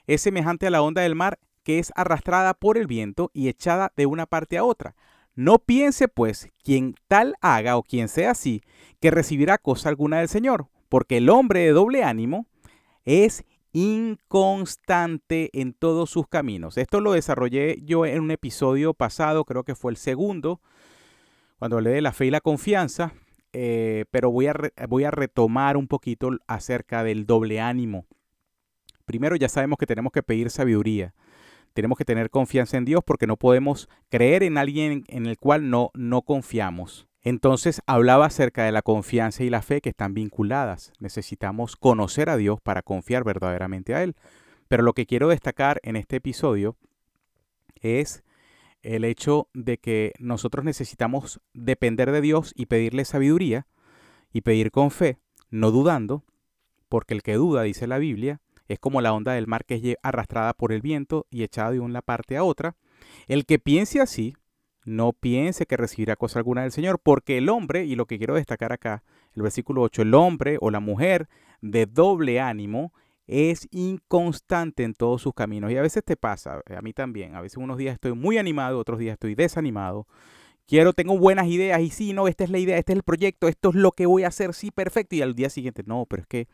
es 0.06 0.22
semejante 0.22 0.66
a 0.66 0.70
la 0.70 0.82
onda 0.82 1.02
del 1.02 1.16
mar 1.16 1.38
que 1.62 1.78
es 1.78 1.92
arrastrada 1.94 2.54
por 2.54 2.78
el 2.78 2.86
viento 2.86 3.30
y 3.34 3.48
echada 3.48 3.92
de 3.96 4.06
una 4.06 4.26
parte 4.26 4.56
a 4.56 4.64
otra. 4.64 4.94
No 5.34 5.58
piense, 5.58 6.08
pues, 6.08 6.50
quien 6.62 6.94
tal 7.08 7.34
haga 7.40 7.76
o 7.76 7.82
quien 7.82 8.08
sea 8.08 8.32
así, 8.32 8.62
que 9.00 9.10
recibirá 9.10 9.58
cosa 9.58 9.88
alguna 9.88 10.18
del 10.18 10.28
Señor, 10.28 10.68
porque 10.88 11.18
el 11.18 11.30
hombre 11.30 11.60
de 11.60 11.70
doble 11.70 12.04
ánimo 12.04 12.46
es 13.04 13.44
inconstante 13.72 15.50
en 15.52 15.72
todos 15.72 16.10
sus 16.10 16.26
caminos. 16.26 16.76
Esto 16.76 17.00
lo 17.00 17.12
desarrollé 17.12 17.78
yo 17.84 18.04
en 18.04 18.20
un 18.20 18.30
episodio 18.30 18.94
pasado, 18.94 19.44
creo 19.44 19.64
que 19.64 19.74
fue 19.74 19.92
el 19.92 19.96
segundo, 19.96 20.60
cuando 21.58 21.76
hablé 21.76 21.90
de 21.90 22.00
la 22.00 22.12
fe 22.12 22.26
y 22.26 22.30
la 22.30 22.40
confianza, 22.40 23.12
eh, 23.52 24.04
pero 24.10 24.30
voy 24.30 24.46
a, 24.46 24.54
voy 24.88 25.04
a 25.04 25.10
retomar 25.10 25.76
un 25.76 25.88
poquito 25.88 26.30
acerca 26.46 27.04
del 27.04 27.26
doble 27.26 27.60
ánimo. 27.60 28.06
Primero 29.04 29.36
ya 29.36 29.48
sabemos 29.48 29.78
que 29.78 29.86
tenemos 29.86 30.12
que 30.12 30.22
pedir 30.22 30.50
sabiduría. 30.50 31.14
Tenemos 31.74 31.98
que 31.98 32.04
tener 32.04 32.30
confianza 32.30 32.76
en 32.76 32.84
Dios 32.84 33.02
porque 33.04 33.26
no 33.26 33.36
podemos 33.36 33.88
creer 34.08 34.42
en 34.42 34.58
alguien 34.58 35.04
en 35.08 35.26
el 35.26 35.38
cual 35.38 35.70
no, 35.70 35.90
no 35.94 36.22
confiamos. 36.22 37.06
Entonces 37.22 37.82
hablaba 37.86 38.26
acerca 38.26 38.64
de 38.64 38.72
la 38.72 38.82
confianza 38.82 39.44
y 39.44 39.50
la 39.50 39.62
fe 39.62 39.80
que 39.80 39.90
están 39.90 40.14
vinculadas. 40.14 40.92
Necesitamos 41.00 41.76
conocer 41.76 42.30
a 42.30 42.36
Dios 42.36 42.60
para 42.60 42.82
confiar 42.82 43.24
verdaderamente 43.24 43.94
a 43.94 44.02
Él. 44.02 44.16
Pero 44.68 44.82
lo 44.82 44.94
que 44.94 45.06
quiero 45.06 45.28
destacar 45.28 45.80
en 45.82 45.96
este 45.96 46.16
episodio 46.16 46.76
es 47.82 48.22
el 48.82 49.04
hecho 49.04 49.48
de 49.52 49.78
que 49.78 50.14
nosotros 50.18 50.64
necesitamos 50.64 51.40
depender 51.52 52.12
de 52.12 52.20
Dios 52.20 52.52
y 52.56 52.66
pedirle 52.66 53.04
sabiduría 53.04 53.66
y 54.32 54.40
pedir 54.40 54.70
con 54.70 54.90
fe, 54.90 55.18
no 55.50 55.70
dudando, 55.70 56.24
porque 56.88 57.14
el 57.14 57.22
que 57.22 57.34
duda, 57.34 57.62
dice 57.62 57.86
la 57.86 57.98
Biblia, 57.98 58.40
es 58.70 58.78
como 58.78 59.00
la 59.00 59.12
onda 59.12 59.32
del 59.32 59.48
mar 59.48 59.64
que 59.64 59.74
es 59.74 59.96
arrastrada 60.00 60.54
por 60.54 60.70
el 60.70 60.80
viento 60.80 61.26
y 61.28 61.42
echada 61.42 61.72
de 61.72 61.80
una 61.80 62.02
parte 62.02 62.36
a 62.36 62.44
otra. 62.44 62.76
El 63.26 63.44
que 63.44 63.58
piense 63.58 64.00
así, 64.00 64.36
no 64.84 65.12
piense 65.12 65.66
que 65.66 65.76
recibirá 65.76 66.14
cosa 66.14 66.38
alguna 66.38 66.62
del 66.62 66.70
Señor, 66.70 67.00
porque 67.02 67.36
el 67.36 67.48
hombre, 67.48 67.84
y 67.84 67.96
lo 67.96 68.06
que 68.06 68.16
quiero 68.16 68.36
destacar 68.36 68.72
acá, 68.72 69.02
el 69.34 69.42
versículo 69.42 69.82
8, 69.82 70.02
el 70.02 70.14
hombre 70.14 70.56
o 70.60 70.70
la 70.70 70.78
mujer 70.78 71.28
de 71.60 71.86
doble 71.86 72.40
ánimo 72.40 72.92
es 73.26 73.66
inconstante 73.72 74.84
en 74.84 74.94
todos 74.94 75.20
sus 75.20 75.34
caminos. 75.34 75.72
Y 75.72 75.76
a 75.76 75.82
veces 75.82 76.04
te 76.04 76.16
pasa, 76.16 76.62
a 76.64 76.80
mí 76.80 76.92
también, 76.92 77.34
a 77.34 77.40
veces 77.40 77.58
unos 77.58 77.76
días 77.76 77.94
estoy 77.94 78.12
muy 78.12 78.38
animado, 78.38 78.78
otros 78.78 79.00
días 79.00 79.14
estoy 79.14 79.34
desanimado, 79.34 80.06
quiero, 80.70 80.92
tengo 80.92 81.18
buenas 81.18 81.48
ideas 81.48 81.80
y 81.80 81.90
sí, 81.90 82.12
no, 82.12 82.28
esta 82.28 82.44
es 82.44 82.50
la 82.50 82.58
idea, 82.58 82.78
este 82.78 82.92
es 82.92 82.96
el 82.96 83.02
proyecto, 83.02 83.48
esto 83.48 83.70
es 83.70 83.74
lo 83.74 83.90
que 83.90 84.06
voy 84.06 84.22
a 84.22 84.28
hacer, 84.28 84.54
sí, 84.54 84.70
perfecto. 84.70 85.16
Y 85.16 85.22
al 85.22 85.34
día 85.34 85.50
siguiente, 85.50 85.82
no, 85.84 86.06
pero 86.08 86.22
es 86.22 86.28
que 86.28 86.46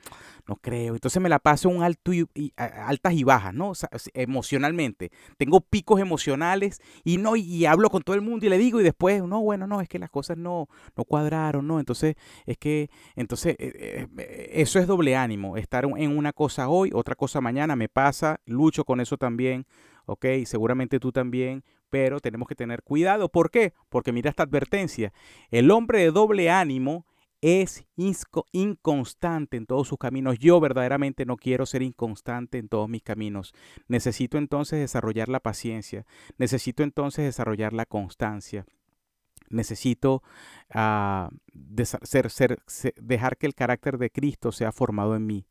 no 0.49 0.57
creo. 0.57 0.95
Entonces 0.95 1.21
me 1.21 1.29
la 1.29 1.39
paso 1.39 1.69
un 1.69 1.83
alto 1.83 2.15
y, 2.15 2.27
altas 2.57 3.13
y 3.13 3.25
bajas, 3.25 3.53
¿no? 3.53 3.73
emocionalmente. 4.15 5.11
Tengo 5.37 5.61
picos 5.61 6.01
emocionales 6.01 6.81
y 7.05 7.19
no, 7.19 7.37
y, 7.37 7.67
hablo 7.67 7.91
con 7.91 8.03
todo 8.03 8.17
el 8.17 8.23
mundo 8.23 8.47
y 8.47 8.49
le 8.49 8.57
digo 8.57 8.81
y 8.81 8.85
después, 8.85 9.23
no, 9.23 9.43
bueno, 9.43 9.67
no, 9.67 9.83
es 9.83 9.89
que 9.89 9.99
las 9.99 10.09
cosas 10.09 10.39
no, 10.39 10.67
no 10.97 11.05
cuadraron, 11.05 11.67
¿no? 11.67 11.79
Entonces, 11.79 12.17
es 12.47 12.57
que, 12.57 12.89
entonces, 13.17 13.55
eh, 13.59 14.07
eh, 14.17 14.51
eso 14.55 14.79
es 14.79 14.87
doble 14.87 15.15
ánimo, 15.15 15.59
estar 15.59 15.85
en 15.85 16.17
una 16.17 16.33
cosa 16.33 16.71
hoy, 16.71 16.91
otra 16.95 17.17
cosa 17.17 17.43
mañana, 17.43 17.77
me 17.77 17.91
pasa, 17.91 18.41
lucho 18.47 18.85
con 18.85 19.03
eso 19.03 19.19
también, 19.19 19.67
¿ok? 20.07 20.25
Seguramente 20.47 20.99
tú 20.99 21.13
también, 21.13 21.65
pero 21.91 22.21
tenemos 22.21 22.49
que 22.49 22.55
tener 22.55 22.83
cuidado. 22.83 23.29
¿Por 23.29 23.51
qué? 23.51 23.73
Porque 23.89 24.13
mira 24.13 24.31
esta 24.31 24.43
advertencia. 24.43 25.13
El 25.51 25.71
hombre 25.71 26.01
de 26.01 26.11
doble 26.11 26.51
ánimo 26.51 27.07
es 27.41 27.87
inconstante 28.53 29.57
en 29.57 29.67
todos 29.67 29.89
sus 29.89 29.99
caminos. 29.99 30.39
Yo 30.39 30.59
verdaderamente 30.59 31.27
no 31.27 31.37
quiero 31.37 31.67
ser 31.67 31.83
inconstante 31.83 32.59
en 32.59 32.69
todos 32.69 32.89
mis 32.89 33.03
caminos. 33.03 33.55
Necesito 33.89 34.39
entonces 34.39 34.81
desarrollar 34.81 35.29
la 35.29 35.41
paciencia. 35.41 36.07
Necesito 36.39 36.83
entonces 36.83 37.25
desarrollar 37.25 37.73
la 37.73 37.87
constancia. 37.87 38.67
Necesito 39.49 40.23
ah, 40.71 41.31
dejar 41.53 43.37
que 43.37 43.47
el 43.47 43.55
carácter 43.55 43.99
de 43.99 44.11
Cristo 44.11 44.51
sea 44.51 44.73
formado 44.73 45.15
en 45.15 45.27
mí. 45.27 45.47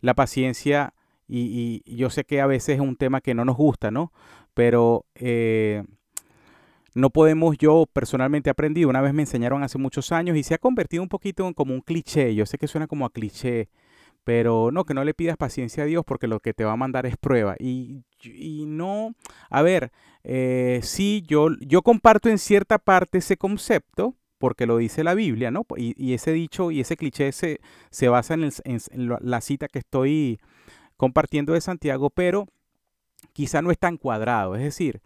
La 0.00 0.14
paciencia 0.14 0.94
y, 1.28 1.82
yo 1.86 2.10
sé 2.10 2.24
que 2.24 2.40
a 2.40 2.46
veces 2.46 2.76
es 2.76 2.80
un 2.80 2.96
tema 2.96 3.20
que 3.20 3.34
no 3.34 3.44
nos 3.44 3.56
gusta, 3.56 3.90
¿no? 3.90 4.12
Pero 4.54 5.06
eh, 5.14 5.82
no 6.94 7.10
podemos, 7.10 7.58
yo 7.58 7.86
personalmente 7.92 8.50
he 8.50 8.52
aprendido, 8.52 8.88
una 8.88 9.00
vez 9.00 9.12
me 9.14 9.22
enseñaron 9.22 9.62
hace 9.62 9.78
muchos 9.78 10.12
años 10.12 10.36
y 10.36 10.42
se 10.42 10.54
ha 10.54 10.58
convertido 10.58 11.02
un 11.02 11.08
poquito 11.08 11.46
en 11.46 11.54
como 11.54 11.74
un 11.74 11.80
cliché, 11.80 12.34
yo 12.34 12.46
sé 12.46 12.58
que 12.58 12.68
suena 12.68 12.86
como 12.86 13.04
a 13.04 13.10
cliché, 13.10 13.68
pero 14.22 14.70
no, 14.70 14.84
que 14.84 14.94
no 14.94 15.04
le 15.04 15.12
pidas 15.12 15.36
paciencia 15.36 15.82
a 15.82 15.86
Dios 15.86 16.04
porque 16.06 16.26
lo 16.26 16.40
que 16.40 16.54
te 16.54 16.64
va 16.64 16.72
a 16.72 16.76
mandar 16.76 17.04
es 17.06 17.16
prueba. 17.16 17.56
Y, 17.58 18.04
no, 18.66 19.14
a 19.50 19.62
ver, 19.62 19.92
eh, 20.22 20.80
sí, 20.82 21.22
yo, 21.26 21.48
yo 21.60 21.82
comparto 21.82 22.30
en 22.30 22.38
cierta 22.38 22.78
parte 22.78 23.18
ese 23.18 23.36
concepto, 23.36 24.16
porque 24.38 24.66
lo 24.66 24.78
dice 24.78 25.04
la 25.04 25.14
Biblia, 25.14 25.50
¿no? 25.50 25.66
Y, 25.76 26.14
ese 26.14 26.32
dicho 26.32 26.70
y 26.70 26.80
ese 26.80 26.96
cliché 26.96 27.32
se, 27.32 27.60
se 27.90 28.08
basa 28.08 28.34
en, 28.34 28.50
la 29.20 29.40
cita 29.40 29.68
que 29.68 29.78
estoy 29.78 30.38
compartiendo 31.04 31.52
de 31.52 31.60
Santiago, 31.60 32.08
pero 32.08 32.46
quizá 33.34 33.60
no 33.60 33.70
es 33.70 33.78
tan 33.78 33.98
cuadrado. 33.98 34.56
Es 34.56 34.62
decir, 34.62 35.02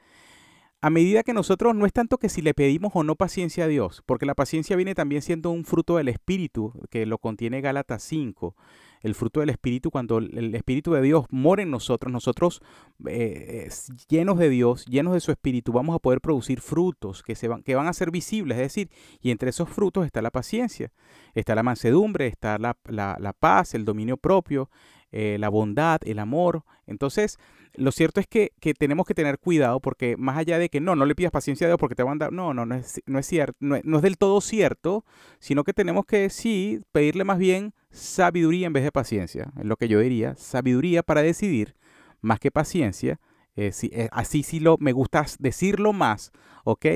a 0.81 0.91
medida 0.91 1.25
que 1.25 1.35
nosotros 1.35 1.75
no 1.75 1.87
es 1.87 1.93
tanto 1.93 2.19
que 2.19 2.29
si 2.29 2.41
le 2.41 2.55
pedimos 2.55 2.93
o 2.95 3.03
no 3.03 3.17
paciencia 3.17 3.65
a 3.65 3.67
Dios, 3.67 4.05
porque 4.07 4.27
la 4.27 4.37
paciencia 4.37 4.77
viene 4.77 4.95
también 4.95 5.23
siendo 5.23 5.51
un 5.51 5.65
fruto 5.65 5.97
del 5.97 6.07
Espíritu, 6.07 6.73
que 6.89 7.05
lo 7.05 7.19
contiene 7.19 7.61
Gálatas 7.61 8.05
5, 8.05 8.55
el 9.01 9.17
fruto 9.17 9.41
del 9.41 9.51
Espíritu, 9.51 9.91
cuando 9.91 10.19
el 10.19 10.55
Espíritu 10.55 10.93
de 10.93 11.03
Dios 11.03 11.25
mora 11.31 11.63
en 11.63 11.73
nosotros, 11.73 12.13
nosotros 12.13 12.63
eh, 13.09 13.69
llenos 14.09 14.39
de 14.39 14.51
Dios, 14.51 14.87
llenos 14.87 15.15
de 15.15 15.21
su 15.21 15.33
Espíritu, 15.33 15.73
vamos 15.73 15.97
a 15.97 15.99
poder 15.99 16.21
producir 16.21 16.61
frutos 16.61 17.25
que, 17.25 17.35
se 17.35 17.49
van, 17.49 17.65
que 17.65 17.75
van 17.75 17.89
a 17.89 17.93
ser 17.93 18.13
visibles, 18.13 18.57
es 18.59 18.63
decir, 18.63 18.89
y 19.21 19.33
entre 19.33 19.51
esos 19.51 19.69
frutos 19.69 20.07
está 20.07 20.23
la 20.23 20.31
paciencia, 20.31 20.93
está 21.35 21.57
la 21.57 21.65
mansedumbre, 21.65 22.29
está 22.29 22.57
la, 22.57 22.77
la 22.85 23.33
paz, 23.33 23.75
el 23.75 23.85
dominio 23.85 24.17
propio, 24.17 24.71
eh, 25.13 25.37
la 25.39 25.49
bondad, 25.49 26.01
el 26.05 26.19
amor. 26.19 26.65
Entonces, 26.87 27.39
lo 27.75 27.93
cierto 27.93 28.21
es 28.21 28.27
que, 28.27 28.53
tenemos 28.79 29.07
que 29.07 29.15
tener 29.15 29.39
cuidado 29.39 29.81
porque 29.81 30.17
más 30.17 30.37
allá 30.37 30.59
de 30.59 30.69
que 30.69 30.81
no, 30.81 30.97
no 30.97 31.07
le 31.07 31.15
pidas 31.15 31.33
paciencia 31.33 31.67
a 31.67 31.69
Dios 31.69 31.79
porque 31.79 31.95
te 31.95 32.03
van 32.03 32.17
a 32.17 32.27
dar, 32.27 32.33
no, 32.33 32.53
no, 32.55 32.67
no 32.67 32.75
es, 32.75 33.01
no 33.07 33.19
es 33.19 33.27
cierto, 33.27 33.57
no 33.61 33.77
es, 33.77 34.03
del 34.03 34.19
todo 34.19 34.41
cierto, 34.41 35.05
sino 35.39 35.65
que 35.65 35.73
tenemos 35.73 36.05
que 36.05 36.29
sí 36.31 36.81
pedirle 36.93 37.25
más 37.25 37.39
bien 37.39 37.73
sabiduría 37.91 38.67
en 38.67 38.73
vez 38.73 38.85
de 38.85 38.93
paciencia, 38.93 39.53
es 39.59 39.65
lo 39.65 39.77
que 39.77 39.89
yo 39.89 40.01
diría, 40.01 40.35
sabiduría 40.37 41.03
para 41.03 41.23
decidir 41.23 41.75
más 42.21 42.41
que 42.41 42.51
paciencia. 42.51 43.21
Eh, 43.57 43.73
eh, 43.91 44.09
así 44.13 44.43
sí 44.43 44.61
lo, 44.61 44.77
me 44.79 44.93
gusta 44.93 45.25
decirlo 45.39 45.93
más, 45.93 46.33
¿ok? 46.65 46.87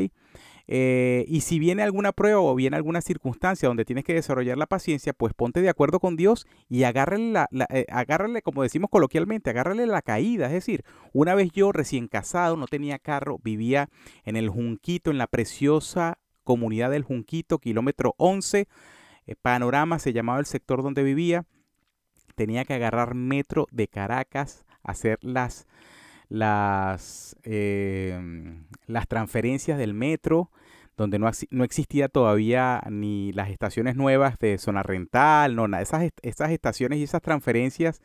Eh, 0.69 1.25
y 1.29 1.41
si 1.41 1.59
viene 1.59 1.83
alguna 1.83 2.13
prueba 2.13 2.41
o 2.41 2.55
viene 2.55 2.77
alguna 2.77 3.01
circunstancia 3.01 3.69
donde 3.69 3.85
tienes 3.85 4.05
que 4.05 4.15
desarrollar 4.15 4.59
la 4.59 4.67
paciencia, 4.67 5.13
pues 5.13 5.35
ponte 5.35 5.61
de 5.61 5.69
acuerdo 5.69 6.01
con 6.01 6.17
Dios 6.17 6.47
y 6.69 6.85
agárrale, 6.85 7.33
la, 7.33 7.49
eh, 7.71 7.87
agárrale, 7.91 8.43
como 8.43 8.63
decimos 8.63 8.91
coloquialmente, 8.91 9.51
agárrale 9.51 9.87
la 9.87 10.03
caída. 10.03 10.47
Es 10.47 10.53
decir, 10.53 10.85
una 11.13 11.35
vez 11.35 11.51
yo 11.53 11.73
recién 11.73 12.09
casado, 12.09 12.57
no 12.57 12.67
tenía 12.67 12.99
carro, 12.99 13.39
vivía 13.43 13.89
en 14.25 14.37
el 14.37 14.49
Junquito, 14.49 15.11
en 15.11 15.19
la 15.19 15.27
preciosa 15.27 16.19
comunidad 16.45 16.91
del 16.91 17.05
Junquito, 17.05 17.59
kilómetro 17.59 18.15
11, 18.19 18.69
eh, 19.27 19.37
Panorama 19.41 19.99
se 19.99 20.13
llamaba 20.13 20.41
el 20.41 20.47
sector 20.47 20.83
donde 20.83 21.03
vivía. 21.03 21.45
Tenía 22.35 22.65
que 22.65 22.75
agarrar 22.75 23.15
metro 23.15 23.67
de 23.71 23.89
Caracas, 23.89 24.65
hacer 24.83 25.19
las 25.23 25.67
las, 26.33 27.37
em, 27.43 28.65
las 28.87 29.07
transferencias 29.07 29.79
del 29.79 29.93
metro, 29.93 30.51
donde 30.97 31.19
no, 31.19 31.31
no, 31.51 31.65
existía 31.65 32.09
todavía 32.09 32.83
ni 32.91 33.33
las 33.33 33.51
estaciones 33.51 33.97
nuevas 33.97 34.39
de 34.39 34.57
zona 34.57 34.83
rental, 34.83 35.55
no, 35.55 35.69
nada. 35.69 35.83
Esas, 35.83 36.11
esas 36.23 36.51
estaciones 36.51 36.99
y 37.01 37.03
esas 37.03 37.21
transferencias 37.21 38.01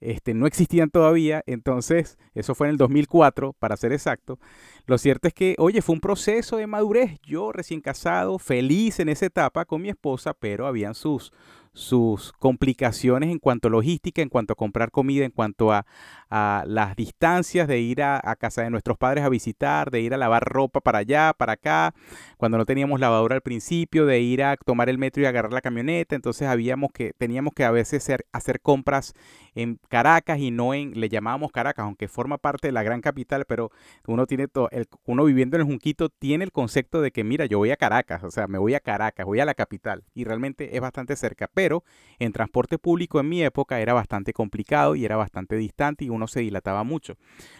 este, 0.00 0.32
no 0.34 0.46
existían 0.46 0.90
todavía, 0.90 1.42
entonces 1.46 2.18
eso 2.34 2.54
fue 2.54 2.68
en 2.68 2.72
el 2.72 2.76
2004, 2.76 3.54
para 3.54 3.76
ser 3.76 3.92
exacto. 3.92 4.38
Lo 4.86 4.96
cierto 4.96 5.26
es 5.26 5.34
que, 5.34 5.56
oye, 5.58 5.82
fue 5.82 5.94
un 5.96 6.00
proceso 6.00 6.58
de 6.58 6.68
madurez. 6.68 7.18
Yo 7.22 7.50
recién 7.50 7.80
casado, 7.80 8.38
feliz 8.38 9.00
en 9.00 9.08
esa 9.08 9.26
etapa 9.26 9.64
con 9.64 9.82
mi 9.82 9.88
esposa, 9.88 10.34
pero 10.34 10.68
habían 10.68 10.94
sus, 10.94 11.32
sus 11.76 12.32
complicaciones 12.32 13.30
en 13.30 13.38
cuanto 13.38 13.68
a 13.68 13.70
logística, 13.70 14.22
en 14.22 14.30
cuanto 14.30 14.54
a 14.54 14.56
comprar 14.56 14.90
comida, 14.90 15.26
en 15.26 15.30
cuanto 15.30 15.72
a, 15.72 15.84
las 16.28 16.96
distancias 16.96 17.68
de 17.68 17.78
ir 17.78 18.02
a, 18.02 18.20
casa 18.36 18.62
de 18.62 18.70
nuestros 18.70 18.96
padres 18.96 19.24
a 19.24 19.28
visitar, 19.28 19.90
de 19.90 20.00
ir 20.00 20.14
a 20.14 20.16
lavar 20.16 20.42
ropa 20.42 20.80
para 20.80 20.98
allá, 21.00 21.34
para 21.36 21.52
acá, 21.52 21.94
cuando 22.38 22.56
no 22.58 22.64
teníamos 22.64 22.98
lavadora 22.98 23.36
al 23.36 23.42
principio, 23.42 24.06
de 24.06 24.20
ir 24.20 24.42
a 24.42 24.56
tomar 24.56 24.88
el 24.88 24.98
metro 24.98 25.22
y 25.22 25.26
agarrar 25.26 25.52
la 25.52 25.60
camioneta, 25.60 26.16
entonces 26.16 26.48
habíamos 26.48 26.90
que, 26.92 27.12
teníamos 27.12 27.52
que 27.52 27.64
a 27.64 27.70
veces 27.70 28.02
hacer, 28.02 28.26
hacer 28.32 28.60
compras 28.60 29.12
en 29.56 29.80
Caracas 29.88 30.38
y 30.38 30.52
no 30.52 30.74
en, 30.74 30.92
le 31.00 31.08
llamábamos 31.08 31.50
Caracas, 31.50 31.84
aunque 31.84 32.06
forma 32.06 32.38
parte 32.38 32.68
de 32.68 32.72
la 32.72 32.82
gran 32.82 33.00
capital, 33.00 33.46
pero 33.46 33.72
uno 34.06 34.26
tiene 34.26 34.46
todo, 34.46 34.68
el, 34.70 34.86
uno 35.06 35.24
viviendo 35.24 35.56
en 35.56 35.62
el 35.62 35.66
Junquito 35.66 36.10
tiene 36.10 36.44
el 36.44 36.52
concepto 36.52 37.00
de 37.00 37.10
que, 37.10 37.24
mira, 37.24 37.46
yo 37.46 37.58
voy 37.58 37.70
a 37.70 37.76
Caracas, 37.76 38.22
o 38.22 38.30
sea, 38.30 38.46
me 38.46 38.58
voy 38.58 38.74
a 38.74 38.80
Caracas, 38.80 39.26
voy 39.26 39.40
a 39.40 39.46
la 39.46 39.54
capital, 39.54 40.04
y 40.14 40.24
realmente 40.24 40.76
es 40.76 40.80
bastante 40.80 41.16
cerca, 41.16 41.50
pero 41.52 41.82
en 42.18 42.32
transporte 42.32 42.78
público 42.78 43.18
en 43.18 43.28
mi 43.28 43.42
época 43.42 43.80
era 43.80 43.94
bastante 43.94 44.32
complicado 44.32 44.94
y 44.94 45.04
era 45.04 45.16
bastante 45.16 45.56
distante 45.56 46.04
y 46.04 46.10
uno 46.10 46.28
se 46.28 46.40
dilataba 46.40 46.84
mucho. 46.84 47.16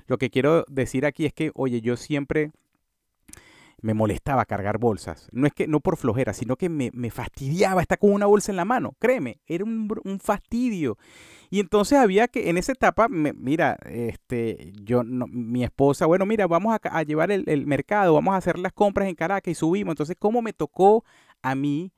Lo 0.07 0.19
que 0.19 0.31
quiero 0.31 0.65
decir 0.69 1.07
aquí 1.07 1.25
es 1.25 1.33
que, 1.33 1.51
oye, 1.55 1.81
yo 1.81 1.97
siempre 1.97 2.53
me 3.83 3.95
molestaba 3.95 4.45
cargar 4.45 4.79
bolsas. 4.79 5.29
No 5.33 5.47
es 5.47 5.53
que 5.53 5.67
no 5.67 5.81
por 5.81 5.97
flojera, 5.97 6.33
sino 6.33 6.57
que 6.57 6.69
me, 6.69 6.91
fastidiaba 7.11 7.83
estar 7.83 7.99
con 7.99 8.13
una 8.13 8.27
bolsa 8.27 8.53
en 8.53 8.57
la 8.57 8.65
mano. 8.65 8.97
Créeme, 8.99 9.41
era 9.47 9.65
un, 9.65 10.21
fastidio. 10.21 10.99
Y 11.51 11.61
entonces 11.61 11.99
había 11.99 12.29
que, 12.29 12.51
en 12.51 12.59
esa 12.59 12.73
etapa, 12.73 13.09
mira, 13.09 13.77
este, 13.85 14.73
yo, 14.83 15.03
mi 15.05 15.63
esposa, 15.63 16.07
bueno, 16.07 16.27
mira, 16.27 16.47
vamos 16.47 16.75
a, 16.75 16.81
a 16.97 17.03
llevar 17.03 17.31
el, 17.31 17.45
el, 17.47 17.67
mercado, 17.67 18.15
vamos 18.15 18.35
a 18.35 18.39
hacer 18.39 18.59
las 18.59 18.73
compras 18.73 19.09
en 19.09 19.15
Caracas 19.15 19.53
y 19.53 19.55
subimos. 19.55 19.93
Entonces, 19.93 20.17
¿cómo 20.19 20.43
me 20.43 20.53
tocó 20.53 21.05
a 21.43 21.55
mí 21.55 21.93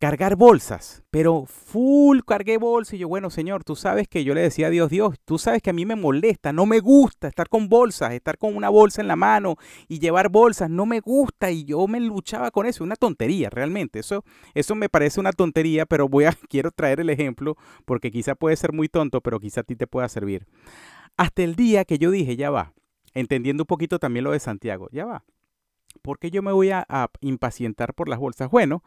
cargar 0.00 0.34
bolsas, 0.34 1.04
pero 1.10 1.44
full 1.44 2.20
cargué 2.26 2.56
bolsas. 2.56 2.94
Y 2.94 2.98
yo, 2.98 3.08
bueno, 3.08 3.28
Señor, 3.28 3.64
tú 3.64 3.76
sabes 3.76 4.08
que 4.08 4.24
yo 4.24 4.34
le 4.34 4.40
decía 4.40 4.68
a 4.68 4.70
Dios, 4.70 4.88
Dios, 4.88 5.16
tú 5.26 5.38
sabes 5.38 5.60
que 5.60 5.70
a 5.70 5.72
mí 5.74 5.84
me 5.84 5.94
molesta, 5.94 6.54
no 6.54 6.64
me 6.64 6.80
gusta 6.80 7.28
estar 7.28 7.50
con 7.50 7.68
bolsas, 7.68 8.12
estar 8.14 8.38
con 8.38 8.56
una 8.56 8.70
bolsa 8.70 9.02
en 9.02 9.08
la 9.08 9.16
mano 9.16 9.56
y 9.88 9.98
llevar 9.98 10.30
bolsas, 10.30 10.70
no 10.70 10.86
me 10.86 11.00
gusta. 11.00 11.50
Y 11.50 11.64
yo 11.64 11.86
me 11.86 12.00
luchaba 12.00 12.50
con 12.50 12.64
eso, 12.64 12.82
una 12.82 12.96
tontería, 12.96 13.50
realmente. 13.50 13.98
Eso, 13.98 14.24
eso 14.54 14.74
me 14.74 14.88
parece 14.88 15.20
una 15.20 15.32
tontería, 15.32 15.84
pero 15.84 16.08
voy 16.08 16.24
a, 16.24 16.32
quiero 16.48 16.70
traer 16.70 17.00
el 17.00 17.10
ejemplo 17.10 17.56
porque 17.84 18.10
quizá 18.10 18.34
puede 18.34 18.56
ser 18.56 18.72
muy 18.72 18.88
tonto, 18.88 19.20
pero 19.20 19.38
quizá 19.38 19.60
a 19.60 19.64
ti 19.64 19.76
te 19.76 19.86
pueda 19.86 20.08
servir. 20.08 20.46
Hasta 21.18 21.42
el 21.42 21.56
día 21.56 21.84
que 21.84 21.98
yo 21.98 22.10
dije, 22.10 22.36
ya 22.36 22.50
va, 22.50 22.72
entendiendo 23.12 23.64
un 23.64 23.66
poquito 23.66 23.98
también 23.98 24.24
lo 24.24 24.32
de 24.32 24.40
Santiago, 24.40 24.88
ya 24.92 25.04
va. 25.04 25.24
¿Por 26.02 26.18
qué 26.18 26.30
yo 26.30 26.42
me 26.42 26.52
voy 26.52 26.70
a, 26.70 26.86
impacientar 27.20 27.94
por 27.94 28.08
las 28.08 28.18
bolsas? 28.18 28.50
Bueno, 28.50 28.82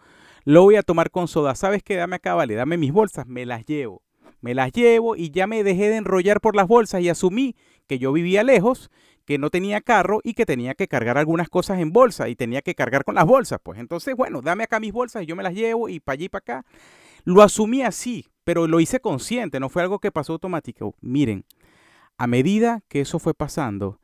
lo 0.46 0.64
voy 0.64 0.76
a 0.76 0.84
tomar 0.84 1.12
con 1.12 1.28
soda. 1.28 1.56
¿Sabes 1.56 1.84
qué? 1.84 1.96
Dame 1.96 2.18
acá, 2.18 2.34
vale, 2.34 2.56
dame 2.56 2.78
mis 2.78 2.92
bolsas, 2.92 3.28
me 3.28 3.46
las 3.46 3.66
llevo. 3.66 4.02
Me 4.42 4.54
las 4.54 4.72
llevo 4.74 5.16
y 5.16 5.32
ya 5.32 5.48
me 5.48 5.64
dejé 5.64 5.90
de 5.90 5.98
enrollar 5.98 6.42
por 6.42 6.56
las 6.56 6.68
bolsas 6.68 7.02
y 7.02 7.10
asumí 7.10 7.56
que 7.88 7.98
yo 7.98 8.12
vivía 8.12 8.44
lejos, 8.44 8.92
que 9.26 9.38
no 9.38 9.50
tenía 9.50 9.80
carro 9.80 10.20
y 10.24 10.34
que 10.34 10.46
tenía 10.46 10.74
que 10.74 10.88
cargar 10.88 11.18
algunas 11.18 11.48
cosas 11.48 11.80
en 11.80 11.94
bolsa 11.94 12.28
y 12.28 12.36
tenía 12.36 12.62
que 12.62 12.76
cargar 12.76 13.06
con 13.06 13.16
las 13.16 13.26
bolsas. 13.26 13.60
Pues 13.64 13.80
entonces, 13.80 14.16
bueno, 14.16 14.42
dame 14.42 14.64
acá 14.64 14.80
mis 14.80 14.92
bolsas 14.92 15.24
y 15.24 15.28
yo 15.28 15.36
me 15.36 15.44
las 15.44 15.54
llevo 15.54 15.88
y 15.88 16.00
para 16.00 16.16
allí 16.16 16.26
y 16.26 16.30
para 16.30 16.40
acá. 16.40 16.66
Lo 17.24 17.42
asumí 17.42 17.84
así, 17.84 18.28
pero 18.44 18.68
lo 18.68 18.82
hice 18.82 19.00
consciente, 19.00 19.60
no 19.60 19.70
fue 19.70 19.82
algo 19.82 20.00
que 20.00 20.12
pasó 20.12 20.34
automático. 20.34 20.96
Miren, 21.00 21.46
a 22.18 22.28
medida 22.28 22.84
que 22.90 23.02
eso 23.02 23.20
fue 23.20 23.34
pasando, 23.34 24.00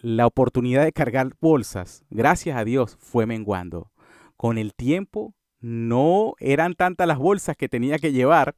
la 0.00 0.26
oportunidad 0.26 0.84
de 0.84 0.92
cargar 0.92 1.34
bolsas, 1.40 2.04
gracias 2.10 2.56
a 2.56 2.64
Dios, 2.64 2.96
fue 3.00 3.26
menguando. 3.26 3.90
Con 4.36 4.58
el 4.58 4.74
tiempo 4.74 5.34
no 5.60 6.34
eran 6.38 6.74
tantas 6.74 7.08
las 7.08 7.18
bolsas 7.18 7.56
que 7.56 7.68
tenía 7.68 7.98
que 7.98 8.12
llevar. 8.12 8.56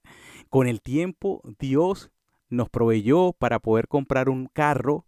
Con 0.51 0.67
el 0.67 0.83
tiempo 0.83 1.43
Dios 1.59 2.11
nos 2.51 2.69
proveyó 2.69 3.33
para 3.33 3.59
poder 3.59 3.89
comprar 3.89 4.29
un 4.29 4.47
carro. 4.47 5.07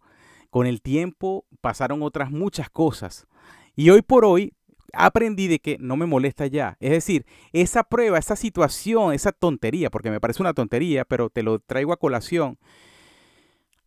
Con 0.49 0.65
el 0.65 0.81
tiempo 0.81 1.45
pasaron 1.61 2.01
otras 2.01 2.31
muchas 2.31 2.69
cosas. 2.69 3.27
Y 3.75 3.89
hoy 3.91 4.01
por 4.01 4.25
hoy 4.25 4.53
aprendí 4.93 5.47
de 5.47 5.59
que 5.59 5.77
no 5.79 5.97
me 5.97 6.05
molesta 6.05 6.47
ya. 6.47 6.77
Es 6.79 6.91
decir, 6.91 7.25
esa 7.51 7.83
prueba, 7.83 8.17
esa 8.17 8.35
situación, 8.35 9.13
esa 9.13 9.31
tontería, 9.31 9.89
porque 9.89 10.11
me 10.11 10.19
parece 10.19 10.41
una 10.41 10.53
tontería, 10.53 11.05
pero 11.05 11.29
te 11.29 11.43
lo 11.43 11.59
traigo 11.59 11.93
a 11.93 11.97
colación. 11.97 12.57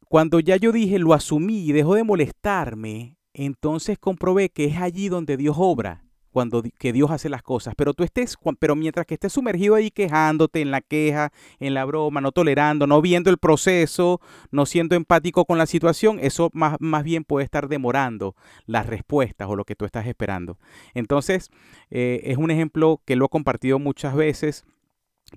Cuando 0.09 0.41
ya 0.41 0.57
yo 0.57 0.73
dije, 0.73 0.99
lo 0.99 1.15
asumí 1.15 1.65
y 1.65 1.73
dejó 1.73 1.95
de 1.95 2.05
molestarme, 2.05 3.17
entonces 3.35 3.99
comprobé 3.99 4.51
que 4.51 4.67
es 4.67 4.77
allí 4.77 5.09
donde 5.09 5.37
Dios 5.37 5.57
obra 5.59 6.07
cuando 6.37 6.63
que 6.79 6.93
Dios 6.93 7.11
hace 7.11 7.31
las 7.31 7.43
cosas, 7.43 7.73
pero 7.79 7.95
tú 7.95 8.05
estés, 8.05 8.37
pero 8.59 8.77
mientras 8.77 9.07
que 9.07 9.15
estés 9.15 9.33
sumergido 9.33 9.75
ahí 9.75 9.91
quejándote 9.91 10.61
en 10.61 10.71
la 10.71 10.83
queja, 10.83 11.33
en 11.61 11.73
la 11.73 11.87
broma, 11.87 12.21
no 12.21 12.31
tolerando, 12.31 12.87
no 12.87 13.01
viendo 13.01 13.31
el 13.31 13.39
proceso, 13.39 14.21
no 14.51 14.67
siendo 14.67 14.97
empático 14.97 15.47
con 15.47 15.57
la 15.57 15.65
situación, 15.65 16.19
eso 16.21 16.51
más, 16.53 16.77
más 16.79 17.05
bien 17.05 17.25
puede 17.25 17.45
estar 17.45 17.69
demorando 17.69 18.37
las 18.67 18.85
respuestas 18.85 19.49
o 19.49 19.57
lo 19.57 19.65
que 19.65 19.77
tú 19.77 19.87
estás 19.87 20.07
esperando. 20.07 20.59
Entonces, 20.93 21.49
eh, 21.91 22.21
es 22.25 22.37
un 22.37 22.51
ejemplo 22.51 23.01
que 23.07 23.17
lo 23.17 23.25
he 23.25 23.29
compartido 23.31 23.79
muchas 23.79 24.15
veces 24.15 24.67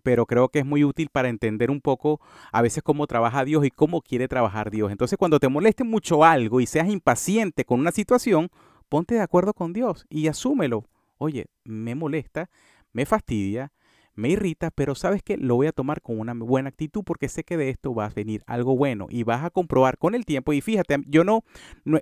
pero 0.03 0.25
creo 0.25 0.49
que 0.49 0.59
es 0.59 0.65
muy 0.65 0.83
útil 0.83 1.09
para 1.11 1.29
entender 1.29 1.71
un 1.71 1.81
poco 1.81 2.19
a 2.51 2.61
veces 2.61 2.83
cómo 2.83 3.07
trabaja 3.07 3.45
Dios 3.45 3.65
y 3.65 3.71
cómo 3.71 4.01
quiere 4.01 4.27
trabajar 4.27 4.71
Dios. 4.71 4.91
Entonces, 4.91 5.17
cuando 5.17 5.39
te 5.39 5.49
moleste 5.49 5.83
mucho 5.83 6.23
algo 6.23 6.59
y 6.61 6.65
seas 6.65 6.89
impaciente 6.89 7.65
con 7.65 7.79
una 7.79 7.91
situación, 7.91 8.49
ponte 8.87 9.15
de 9.15 9.21
acuerdo 9.21 9.53
con 9.53 9.73
Dios 9.73 10.05
y 10.09 10.27
asúmelo. 10.27 10.85
Oye, 11.17 11.47
me 11.63 11.95
molesta, 11.95 12.49
me 12.93 13.05
fastidia, 13.05 13.71
me 14.15 14.29
irrita, 14.29 14.71
pero 14.71 14.95
sabes 14.95 15.23
que 15.23 15.37
lo 15.37 15.55
voy 15.55 15.67
a 15.67 15.71
tomar 15.71 16.01
con 16.01 16.19
una 16.19 16.33
buena 16.33 16.69
actitud 16.69 17.03
porque 17.05 17.29
sé 17.29 17.43
que 17.43 17.57
de 17.57 17.69
esto 17.69 17.93
va 17.93 18.05
a 18.05 18.09
venir 18.09 18.43
algo 18.47 18.75
bueno 18.75 19.07
y 19.09 19.23
vas 19.23 19.43
a 19.43 19.49
comprobar 19.49 19.97
con 19.97 20.15
el 20.15 20.25
tiempo. 20.25 20.53
Y 20.53 20.61
fíjate, 20.61 20.97
yo 21.07 21.23
no, 21.23 21.43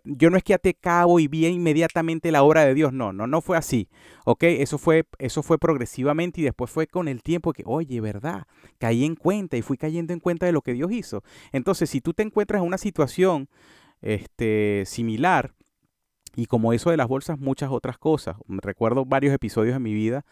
yo 0.03 0.29
no 0.29 0.37
es 0.37 0.43
que 0.43 0.53
ate 0.53 0.73
cabo 0.73 1.19
y 1.19 1.27
vi 1.27 1.45
inmediatamente 1.45 2.31
la 2.31 2.43
obra 2.43 2.65
de 2.65 2.73
Dios, 2.73 2.93
no, 2.93 3.13
no, 3.13 3.27
no 3.27 3.41
fue 3.41 3.57
así, 3.57 3.89
¿ok? 4.25 4.43
Eso 4.43 4.77
fue, 4.77 5.05
eso 5.19 5.43
fue 5.43 5.57
progresivamente 5.57 6.41
y 6.41 6.43
después 6.43 6.71
fue 6.71 6.87
con 6.87 7.07
el 7.07 7.21
tiempo 7.21 7.53
que, 7.53 7.63
oye, 7.65 8.01
¿verdad? 8.01 8.47
Caí 8.79 9.05
en 9.05 9.15
cuenta 9.15 9.57
y 9.57 9.61
fui 9.61 9.77
cayendo 9.77 10.13
en 10.13 10.19
cuenta 10.19 10.45
de 10.45 10.51
lo 10.51 10.61
que 10.61 10.73
Dios 10.73 10.91
hizo. 10.91 11.23
Entonces, 11.51 11.89
si 11.89 12.01
tú 12.01 12.13
te 12.13 12.23
encuentras 12.23 12.61
en 12.61 12.67
una 12.67 12.77
situación 12.77 13.49
este, 14.01 14.83
similar, 14.85 15.53
y 16.35 16.45
como 16.45 16.71
eso 16.71 16.91
de 16.91 16.97
las 16.97 17.07
bolsas, 17.07 17.39
muchas 17.39 17.71
otras 17.71 17.97
cosas. 17.97 18.37
Recuerdo 18.47 19.05
varios 19.05 19.33
episodios 19.33 19.75
en 19.75 19.81
mi 19.81 19.95
vida 19.95 20.23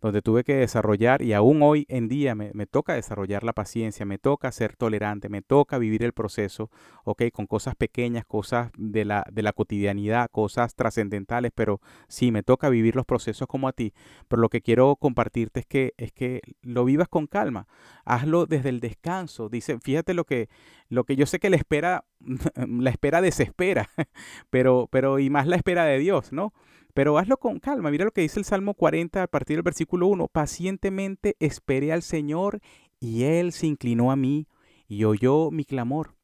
donde 0.00 0.22
tuve 0.22 0.44
que 0.44 0.54
desarrollar 0.54 1.22
y 1.22 1.32
aún 1.32 1.62
hoy 1.62 1.84
en 1.88 2.08
día 2.08 2.34
me, 2.34 2.66
toca 2.66 2.94
desarrollar 2.94 3.44
la 3.44 3.52
paciencia, 3.52 4.06
me 4.06 4.18
toca 4.18 4.50
ser 4.52 4.76
tolerante, 4.76 5.28
me 5.28 5.42
toca 5.42 5.78
vivir 5.78 6.02
el 6.02 6.12
proceso, 6.12 6.70
ok, 7.04 7.24
con 7.32 7.46
cosas 7.46 7.74
pequeñas, 7.74 8.24
cosas 8.24 8.70
de 8.76 9.04
la, 9.04 9.24
de 9.30 9.42
la 9.42 9.52
cotidianidad, 9.52 10.30
cosas 10.30 10.74
trascendentales, 10.74 11.52
pero 11.54 11.80
sí, 12.08 12.32
me 12.32 12.42
toca 12.42 12.68
vivir 12.68 12.96
los 12.96 13.04
procesos 13.04 13.46
como 13.46 13.68
a 13.68 13.72
ti. 13.72 13.92
Pero 14.28 14.40
lo 14.40 14.48
que 14.48 14.62
quiero 14.62 14.96
compartirte 14.96 15.60
es 15.60 15.66
que, 15.66 15.94
es 15.98 16.12
que 16.12 16.40
lo 16.62 16.84
vivas 16.84 17.08
con 17.08 17.26
calma, 17.26 17.66
hazlo 18.04 18.46
desde 18.46 18.70
el 18.70 18.80
descanso. 18.80 19.48
Dice, 19.48 19.78
fíjate 19.80 20.14
lo 20.14 20.24
que, 20.24 20.48
lo 20.88 21.04
que 21.04 21.16
yo 21.16 21.26
sé 21.26 21.38
que 21.38 21.50
la 21.50 21.56
espera, 21.56 22.04
la 22.56 22.90
espera 22.90 23.20
desespera, 23.20 23.90
pero, 24.50 24.88
pero 24.90 25.18
y 25.18 25.28
más 25.28 25.46
la 25.46 25.56
espera 25.56 25.84
de 25.84 25.98
Dios, 25.98 26.32
¿no? 26.32 26.52
Pero 26.94 27.18
hazlo 27.18 27.36
con 27.38 27.58
calma. 27.58 27.90
Mira 27.90 28.04
lo 28.04 28.12
que 28.12 28.22
dice 28.22 28.38
el 28.38 28.44
Salmo 28.44 28.74
40 28.74 29.22
a 29.22 29.26
partir 29.26 29.56
del 29.56 29.62
versículo 29.62 30.06
1. 30.06 30.28
Pacientemente 30.28 31.36
esperé 31.40 31.92
al 31.92 32.02
Señor 32.02 32.60
y 32.98 33.24
Él 33.24 33.52
se 33.52 33.66
inclinó 33.66 34.10
a 34.12 34.16
mí 34.16 34.46
y 34.88 35.04
oyó 35.04 35.50
mi 35.50 35.64
clamor 35.64 36.16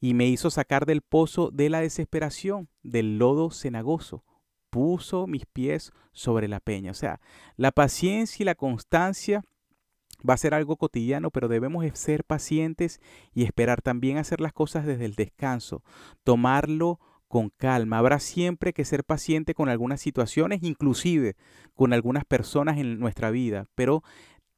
y 0.00 0.14
me 0.14 0.26
hizo 0.26 0.50
sacar 0.50 0.86
del 0.86 1.02
pozo 1.02 1.50
de 1.50 1.70
la 1.70 1.80
desesperación, 1.80 2.68
del 2.82 3.18
lodo 3.18 3.50
cenagoso. 3.50 4.24
Puso 4.70 5.26
mis 5.26 5.46
pies 5.46 5.92
sobre 6.12 6.46
la 6.46 6.60
peña. 6.60 6.90
O 6.90 6.94
sea, 6.94 7.20
la 7.56 7.72
paciencia 7.72 8.42
y 8.42 8.46
la 8.46 8.54
constancia 8.54 9.42
va 10.28 10.34
a 10.34 10.38
ser 10.38 10.54
algo 10.54 10.76
cotidiano, 10.76 11.30
pero 11.30 11.48
debemos 11.48 11.84
ser 11.94 12.24
pacientes 12.24 13.00
y 13.32 13.44
esperar 13.44 13.82
también 13.82 14.18
hacer 14.18 14.40
las 14.40 14.52
cosas 14.52 14.84
desde 14.84 15.04
el 15.04 15.14
descanso, 15.14 15.82
tomarlo 16.24 17.00
con 17.28 17.50
calma. 17.50 17.98
Habrá 17.98 18.18
siempre 18.18 18.72
que 18.72 18.84
ser 18.84 19.04
paciente 19.04 19.54
con 19.54 19.68
algunas 19.68 20.00
situaciones, 20.00 20.62
inclusive 20.62 21.36
con 21.74 21.92
algunas 21.92 22.24
personas 22.24 22.78
en 22.78 22.98
nuestra 22.98 23.30
vida, 23.30 23.66
pero 23.74 24.02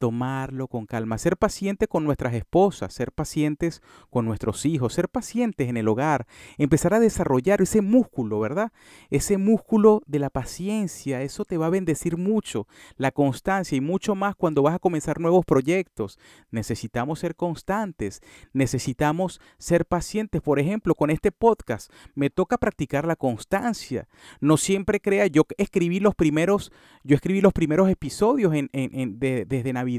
tomarlo 0.01 0.67
con 0.67 0.87
calma, 0.87 1.19
ser 1.19 1.37
paciente 1.37 1.87
con 1.87 2.03
nuestras 2.03 2.33
esposas, 2.33 2.91
ser 2.91 3.11
pacientes 3.11 3.83
con 4.09 4.25
nuestros 4.25 4.65
hijos, 4.65 4.95
ser 4.95 5.09
pacientes 5.09 5.69
en 5.69 5.77
el 5.77 5.87
hogar, 5.87 6.25
empezar 6.57 6.95
a 6.95 6.99
desarrollar 6.99 7.61
ese 7.61 7.81
músculo, 7.81 8.39
¿verdad? 8.39 8.71
Ese 9.11 9.37
músculo 9.37 10.01
de 10.07 10.17
la 10.17 10.31
paciencia, 10.31 11.21
eso 11.21 11.45
te 11.45 11.57
va 11.57 11.67
a 11.67 11.69
bendecir 11.69 12.17
mucho, 12.17 12.67
la 12.97 13.11
constancia 13.11 13.75
y 13.75 13.81
mucho 13.81 14.15
más 14.15 14.35
cuando 14.35 14.63
vas 14.63 14.73
a 14.73 14.79
comenzar 14.79 15.19
nuevos 15.19 15.45
proyectos. 15.45 16.17
Necesitamos 16.49 17.19
ser 17.19 17.35
constantes, 17.35 18.21
necesitamos 18.53 19.39
ser 19.59 19.85
pacientes. 19.85 20.41
Por 20.41 20.57
ejemplo, 20.57 20.95
con 20.95 21.11
este 21.11 21.31
podcast 21.31 21.93
me 22.15 22.31
toca 22.31 22.57
practicar 22.57 23.05
la 23.05 23.15
constancia. 23.15 24.07
No 24.39 24.57
siempre 24.57 24.99
crea, 24.99 25.27
yo 25.27 25.43
escribí 25.59 25.99
los 25.99 26.15
primeros, 26.15 26.71
yo 27.03 27.15
escribí 27.15 27.39
los 27.39 27.53
primeros 27.53 27.87
episodios 27.87 28.51
desde 28.71 29.73
Navidad 29.73 29.90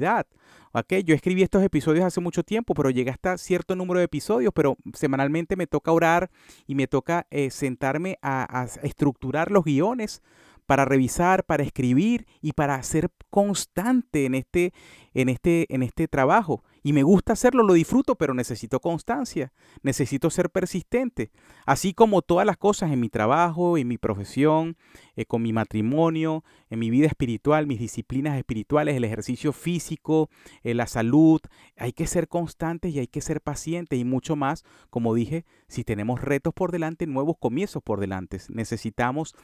yo 1.05 1.14
escribí 1.14 1.42
estos 1.42 1.62
episodios 1.62 2.05
hace 2.05 2.20
mucho 2.20 2.42
tiempo, 2.42 2.74
pero 2.74 2.90
llegué 2.90 3.11
hasta 3.11 3.37
cierto 3.38 3.76
número 3.76 3.98
de 3.98 4.07
episodios, 4.07 4.52
pero 4.55 4.76
semanalmente 4.94 5.57
me 5.57 5.66
toca 5.66 5.92
orar 5.92 6.31
y 6.66 6.74
me 6.74 6.87
toca 6.87 7.26
eh, 7.31 7.50
sentarme 7.50 8.18
a, 8.22 8.66
estructurar 8.83 9.50
los 9.50 9.64
guiones 9.64 10.22
para 10.66 10.85
revisar, 10.85 11.44
para 11.44 11.62
escribir 11.62 12.26
y 12.40 12.52
para 12.52 12.83
ser 12.83 13.11
constante 13.31 14.24
en 14.24 14.35
este, 14.35 14.72
en 15.14 15.29
este, 15.29 15.72
en 15.75 15.83
este 15.83 16.09
trabajo. 16.09 16.62
y 16.85 16.92
me 16.92 17.05
gusta 17.05 17.35
hacerlo, 17.35 17.62
lo 17.62 17.75
disfruto, 17.75 18.16
pero 18.16 18.35
necesito 18.35 18.81
constancia, 18.81 19.53
necesito 19.83 20.31
ser 20.31 20.51
persistente. 20.51 21.31
Así 21.64 21.94
como 21.94 22.22
todas 22.22 22.44
las 22.44 22.57
cosas 22.57 22.90
en 22.90 22.98
mi 22.98 23.09
trabajo, 23.09 23.79
en 23.79 23.87
mi 23.87 23.98
profesión, 23.98 24.77
eh, 25.14 25.27
con 25.27 25.42
mi 25.42 25.53
matrimonio, 25.53 26.42
en 26.70 26.79
mi 26.79 26.88
vida 26.88 27.07
espiritual, 27.07 27.66
mis 27.66 27.79
disciplinas 27.79 28.38
espirituales, 28.38 28.96
el 28.96 29.05
ejercicio 29.05 29.53
físico, 29.53 30.31
eh, 30.62 30.72
la 30.72 30.87
salud, 30.87 31.40
hay 31.77 31.92
que 31.92 32.07
ser 32.07 32.29
constantes 32.29 32.94
y 32.94 32.98
hay 32.98 33.07
que 33.07 33.20
ser 33.20 33.42
pacientes 33.42 33.98
y 33.98 34.05
mucho 34.05 34.37
más, 34.37 34.64
como 34.88 35.14
dije, 35.14 35.44
si 35.68 35.85
tenemos 35.85 36.22
retos 36.22 36.55
por 36.55 36.72
delante, 36.72 37.07
nuevos 37.07 37.37
comienzos 37.38 37.83
por 37.83 38.01
delante. 38.01 38.38
Necesitamos 38.48 39.35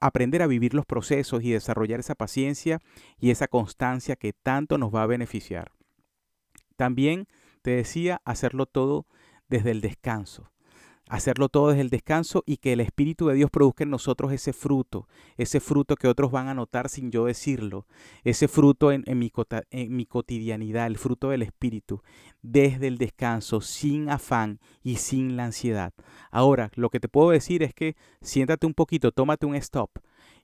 aprender 0.00 0.42
a 0.42 0.46
vivir 0.46 0.74
los 0.74 0.84
procesos 0.84 1.42
y 1.42 1.50
desarrollar 1.50 2.00
esa 2.00 2.14
paciencia 2.14 2.80
y 3.18 3.30
esa 3.30 3.48
constancia 3.48 4.16
que 4.16 4.34
tanto 4.34 4.76
nos 4.76 4.94
va 4.94 5.02
a 5.02 5.05
beneficiar. 5.06 5.72
También 6.76 7.26
te 7.62 7.72
decía 7.72 8.20
hacerlo 8.24 8.66
todo 8.66 9.06
desde 9.48 9.70
el 9.70 9.80
descanso. 9.80 10.50
Hacerlo 11.08 11.48
todo 11.48 11.68
desde 11.68 11.82
el 11.82 11.90
descanso 11.90 12.42
y 12.46 12.56
que 12.56 12.72
el 12.72 12.80
Espíritu 12.80 13.28
de 13.28 13.36
Dios 13.36 13.48
produzca 13.48 13.84
en 13.84 13.90
nosotros 13.90 14.32
ese 14.32 14.52
fruto, 14.52 15.06
ese 15.36 15.60
fruto 15.60 15.94
que 15.94 16.08
otros 16.08 16.32
van 16.32 16.48
a 16.48 16.54
notar 16.54 16.88
sin 16.88 17.12
yo 17.12 17.26
decirlo, 17.26 17.86
ese 18.24 18.48
fruto 18.48 18.90
en, 18.90 19.04
mi, 19.16 19.32
en 19.70 19.96
mi 19.96 20.06
cotidianidad, 20.06 20.88
el 20.88 20.98
fruto 20.98 21.30
del 21.30 21.42
Espíritu, 21.42 22.02
desde 22.42 22.88
el 22.88 22.98
descanso, 22.98 23.60
sin 23.60 24.10
afán 24.10 24.58
y 24.82 24.96
sin 24.96 25.36
la 25.36 25.44
ansiedad. 25.44 25.92
Ahora, 26.32 26.72
lo 26.74 26.90
que 26.90 26.98
te 26.98 27.08
puedo 27.08 27.30
decir 27.30 27.62
es 27.62 27.72
que 27.72 27.94
siéntate 28.20 28.66
un 28.66 28.74
poquito, 28.74 29.12
tómate 29.12 29.46
un 29.46 29.54
stop 29.54 29.90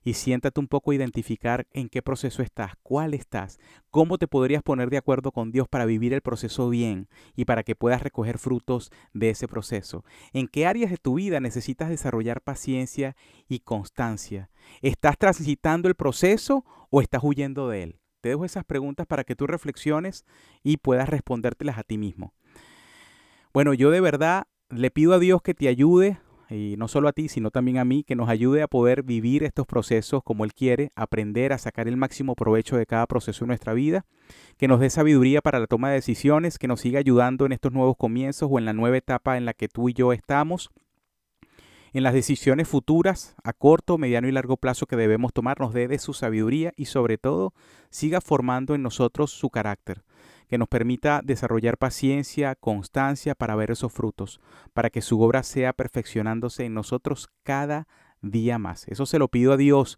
y 0.03 0.13
siéntate 0.13 0.59
un 0.59 0.67
poco 0.67 0.91
a 0.91 0.95
identificar 0.95 1.67
en 1.71 1.89
qué 1.89 2.01
proceso 2.01 2.41
estás, 2.41 2.73
cuál 2.83 3.13
estás, 3.13 3.59
cómo 3.89 4.17
te 4.17 4.27
podrías 4.27 4.63
poner 4.63 4.89
de 4.89 4.97
acuerdo 4.97 5.31
con 5.31 5.51
Dios 5.51 5.67
para 5.67 5.85
vivir 5.85 6.13
el 6.13 6.21
proceso 6.21 6.69
bien 6.69 7.07
y 7.35 7.45
para 7.45 7.63
que 7.63 7.75
puedas 7.75 8.01
recoger 8.01 8.37
frutos 8.37 8.91
de 9.13 9.29
ese 9.29 9.47
proceso. 9.47 10.03
¿En 10.33 10.47
qué 10.47 10.65
áreas 10.65 10.91
de 10.91 10.97
tu 10.97 11.15
vida 11.15 11.39
necesitas 11.39 11.89
desarrollar 11.89 12.41
paciencia 12.41 13.15
y 13.47 13.59
constancia? 13.59 14.49
¿Estás 14.81 15.17
transitando 15.17 15.87
el 15.87 15.95
proceso 15.95 16.65
o 16.89 17.01
estás 17.01 17.23
huyendo 17.23 17.69
de 17.69 17.83
él? 17.83 17.99
Te 18.21 18.29
dejo 18.29 18.45
esas 18.45 18.63
preguntas 18.63 19.05
para 19.05 19.23
que 19.23 19.35
tú 19.35 19.47
reflexiones 19.47 20.25
y 20.63 20.77
puedas 20.77 21.09
respondértelas 21.09 21.77
a 21.77 21.83
ti 21.83 21.97
mismo. 21.97 22.33
Bueno, 23.53 23.73
yo 23.73 23.91
de 23.91 23.99
verdad 23.99 24.47
le 24.69 24.91
pido 24.91 25.13
a 25.13 25.19
Dios 25.19 25.41
que 25.41 25.53
te 25.53 25.67
ayude 25.67 26.19
y 26.53 26.75
no 26.77 26.87
solo 26.87 27.07
a 27.07 27.13
ti, 27.13 27.29
sino 27.29 27.51
también 27.51 27.77
a 27.77 27.85
mí, 27.85 28.03
que 28.03 28.15
nos 28.15 28.29
ayude 28.29 28.61
a 28.61 28.67
poder 28.67 29.03
vivir 29.03 29.43
estos 29.43 29.65
procesos 29.65 30.23
como 30.23 30.45
Él 30.45 30.53
quiere, 30.53 30.91
aprender 30.95 31.51
a 31.53 31.57
sacar 31.57 31.87
el 31.87 31.97
máximo 31.97 32.35
provecho 32.35 32.77
de 32.77 32.85
cada 32.85 33.07
proceso 33.07 33.43
en 33.43 33.47
nuestra 33.47 33.73
vida, 33.73 34.05
que 34.57 34.67
nos 34.67 34.79
dé 34.79 34.89
sabiduría 34.89 35.41
para 35.41 35.59
la 35.59 35.67
toma 35.67 35.89
de 35.89 35.95
decisiones, 35.95 36.59
que 36.59 36.67
nos 36.67 36.81
siga 36.81 36.99
ayudando 36.99 37.45
en 37.45 37.53
estos 37.53 37.71
nuevos 37.71 37.97
comienzos 37.97 38.49
o 38.51 38.59
en 38.59 38.65
la 38.65 38.73
nueva 38.73 38.97
etapa 38.97 39.37
en 39.37 39.45
la 39.45 39.53
que 39.53 39.67
tú 39.67 39.89
y 39.89 39.93
yo 39.93 40.13
estamos, 40.13 40.69
en 41.93 42.03
las 42.03 42.13
decisiones 42.13 42.67
futuras 42.67 43.35
a 43.43 43.53
corto, 43.53 43.97
mediano 43.97 44.27
y 44.27 44.31
largo 44.31 44.57
plazo 44.57 44.87
que 44.87 44.95
debemos 44.95 45.31
tomar, 45.31 45.59
nos 45.59 45.73
dé 45.73 45.87
de 45.87 45.99
su 45.99 46.13
sabiduría 46.13 46.73
y 46.75 46.85
sobre 46.85 47.17
todo 47.19 47.53
siga 47.91 48.19
formando 48.19 48.73
en 48.73 48.81
nosotros 48.81 49.31
su 49.31 49.49
carácter 49.49 50.03
que 50.53 50.59
nos 50.59 50.67
permita 50.67 51.21
desarrollar 51.23 51.79
paciencia, 51.79 52.53
constancia 52.53 53.33
para 53.33 53.55
ver 53.55 53.71
esos 53.71 53.91
frutos, 53.91 54.39
para 54.71 54.91
que 54.91 55.01
su 55.01 55.19
obra 55.19 55.41
sea 55.41 55.73
perfeccionándose 55.73 56.63
en 56.63 56.75
nosotros 56.75 57.31
cada 57.41 57.87
día 58.21 58.59
más. 58.59 58.87
Eso 58.87 59.07
se 59.07 59.17
lo 59.17 59.29
pido 59.29 59.53
a 59.53 59.57
Dios 59.57 59.97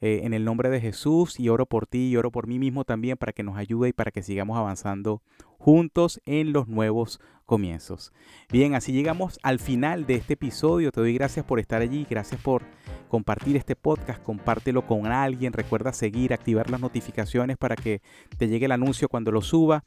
eh, 0.00 0.20
en 0.22 0.32
el 0.32 0.44
nombre 0.44 0.70
de 0.70 0.80
Jesús 0.80 1.40
y 1.40 1.48
oro 1.48 1.66
por 1.66 1.88
ti 1.88 2.10
y 2.10 2.16
oro 2.16 2.30
por 2.30 2.46
mí 2.46 2.60
mismo 2.60 2.84
también 2.84 3.16
para 3.16 3.32
que 3.32 3.42
nos 3.42 3.56
ayude 3.56 3.88
y 3.88 3.92
para 3.92 4.12
que 4.12 4.22
sigamos 4.22 4.56
avanzando 4.56 5.22
juntos 5.58 6.20
en 6.24 6.52
los 6.52 6.68
nuevos 6.68 7.20
comienzos. 7.46 8.12
Bien, 8.50 8.74
así 8.74 8.92
llegamos 8.92 9.38
al 9.42 9.58
final 9.58 10.04
de 10.04 10.16
este 10.16 10.34
episodio. 10.34 10.92
Te 10.92 11.00
doy 11.00 11.14
gracias 11.14 11.44
por 11.46 11.60
estar 11.60 11.80
allí, 11.80 12.06
gracias 12.08 12.40
por 12.40 12.62
compartir 13.08 13.56
este 13.56 13.76
podcast, 13.76 14.22
compártelo 14.22 14.86
con 14.86 15.06
alguien, 15.06 15.52
recuerda 15.52 15.92
seguir, 15.92 16.34
activar 16.34 16.68
las 16.68 16.80
notificaciones 16.80 17.56
para 17.56 17.76
que 17.76 18.02
te 18.36 18.48
llegue 18.48 18.66
el 18.66 18.72
anuncio 18.72 19.08
cuando 19.08 19.30
lo 19.32 19.40
suba. 19.40 19.84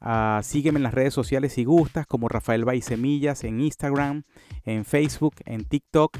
Uh, 0.00 0.42
sígueme 0.42 0.78
en 0.78 0.84
las 0.84 0.94
redes 0.94 1.12
sociales 1.12 1.52
si 1.52 1.64
gustas, 1.64 2.06
como 2.06 2.28
Rafael 2.28 2.64
Semillas 2.82 3.44
en 3.44 3.60
Instagram, 3.60 4.22
en 4.64 4.84
Facebook, 4.84 5.34
en 5.44 5.64
TikTok. 5.64 6.16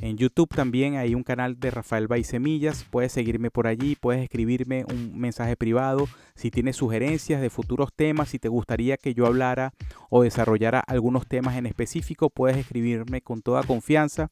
En 0.00 0.16
YouTube 0.16 0.48
también 0.48 0.96
hay 0.96 1.14
un 1.14 1.22
canal 1.22 1.60
de 1.60 1.70
Rafael 1.70 2.08
Semillas. 2.24 2.86
Puedes 2.90 3.12
seguirme 3.12 3.50
por 3.50 3.66
allí, 3.66 3.96
puedes 3.96 4.22
escribirme 4.22 4.84
un 4.88 5.18
mensaje 5.18 5.56
privado 5.56 6.08
si 6.40 6.50
tienes 6.50 6.76
sugerencias 6.76 7.42
de 7.42 7.50
futuros 7.50 7.92
temas, 7.94 8.30
si 8.30 8.38
te 8.38 8.48
gustaría 8.48 8.96
que 8.96 9.12
yo 9.12 9.26
hablara 9.26 9.74
o 10.08 10.22
desarrollara 10.22 10.80
algunos 10.80 11.26
temas 11.26 11.56
en 11.56 11.66
específico, 11.66 12.30
puedes 12.30 12.56
escribirme 12.56 13.20
con 13.20 13.42
toda 13.42 13.62
confianza 13.62 14.30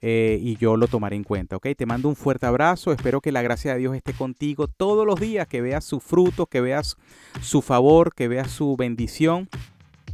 eh, 0.00 0.38
y 0.40 0.56
yo 0.56 0.76
lo 0.76 0.86
tomaré 0.86 1.16
en 1.16 1.24
cuenta. 1.24 1.56
¿ok? 1.56 1.66
Te 1.76 1.84
mando 1.84 2.08
un 2.08 2.14
fuerte 2.14 2.46
abrazo. 2.46 2.92
Espero 2.92 3.20
que 3.20 3.32
la 3.32 3.42
gracia 3.42 3.72
de 3.74 3.80
Dios 3.80 3.96
esté 3.96 4.12
contigo 4.12 4.68
todos 4.68 5.04
los 5.04 5.18
días, 5.18 5.48
que 5.48 5.60
veas 5.60 5.84
su 5.84 5.98
fruto, 5.98 6.46
que 6.46 6.60
veas 6.60 6.96
su 7.40 7.60
favor, 7.60 8.14
que 8.14 8.28
veas 8.28 8.48
su 8.52 8.76
bendición 8.76 9.48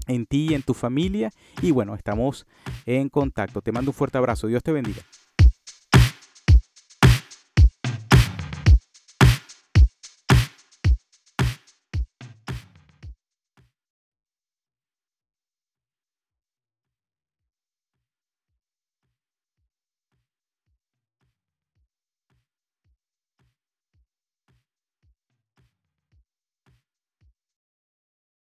en 0.08 0.26
ti 0.26 0.48
y 0.50 0.54
en 0.54 0.62
tu 0.62 0.74
familia. 0.74 1.30
Y 1.62 1.70
bueno, 1.70 1.94
estamos 1.94 2.46
en 2.86 3.08
contacto. 3.08 3.62
Te 3.62 3.72
mando 3.72 3.92
un 3.92 3.94
fuerte 3.94 4.18
abrazo. 4.18 4.48
Dios 4.48 4.62
te 4.62 4.72
bendiga. 4.72 5.02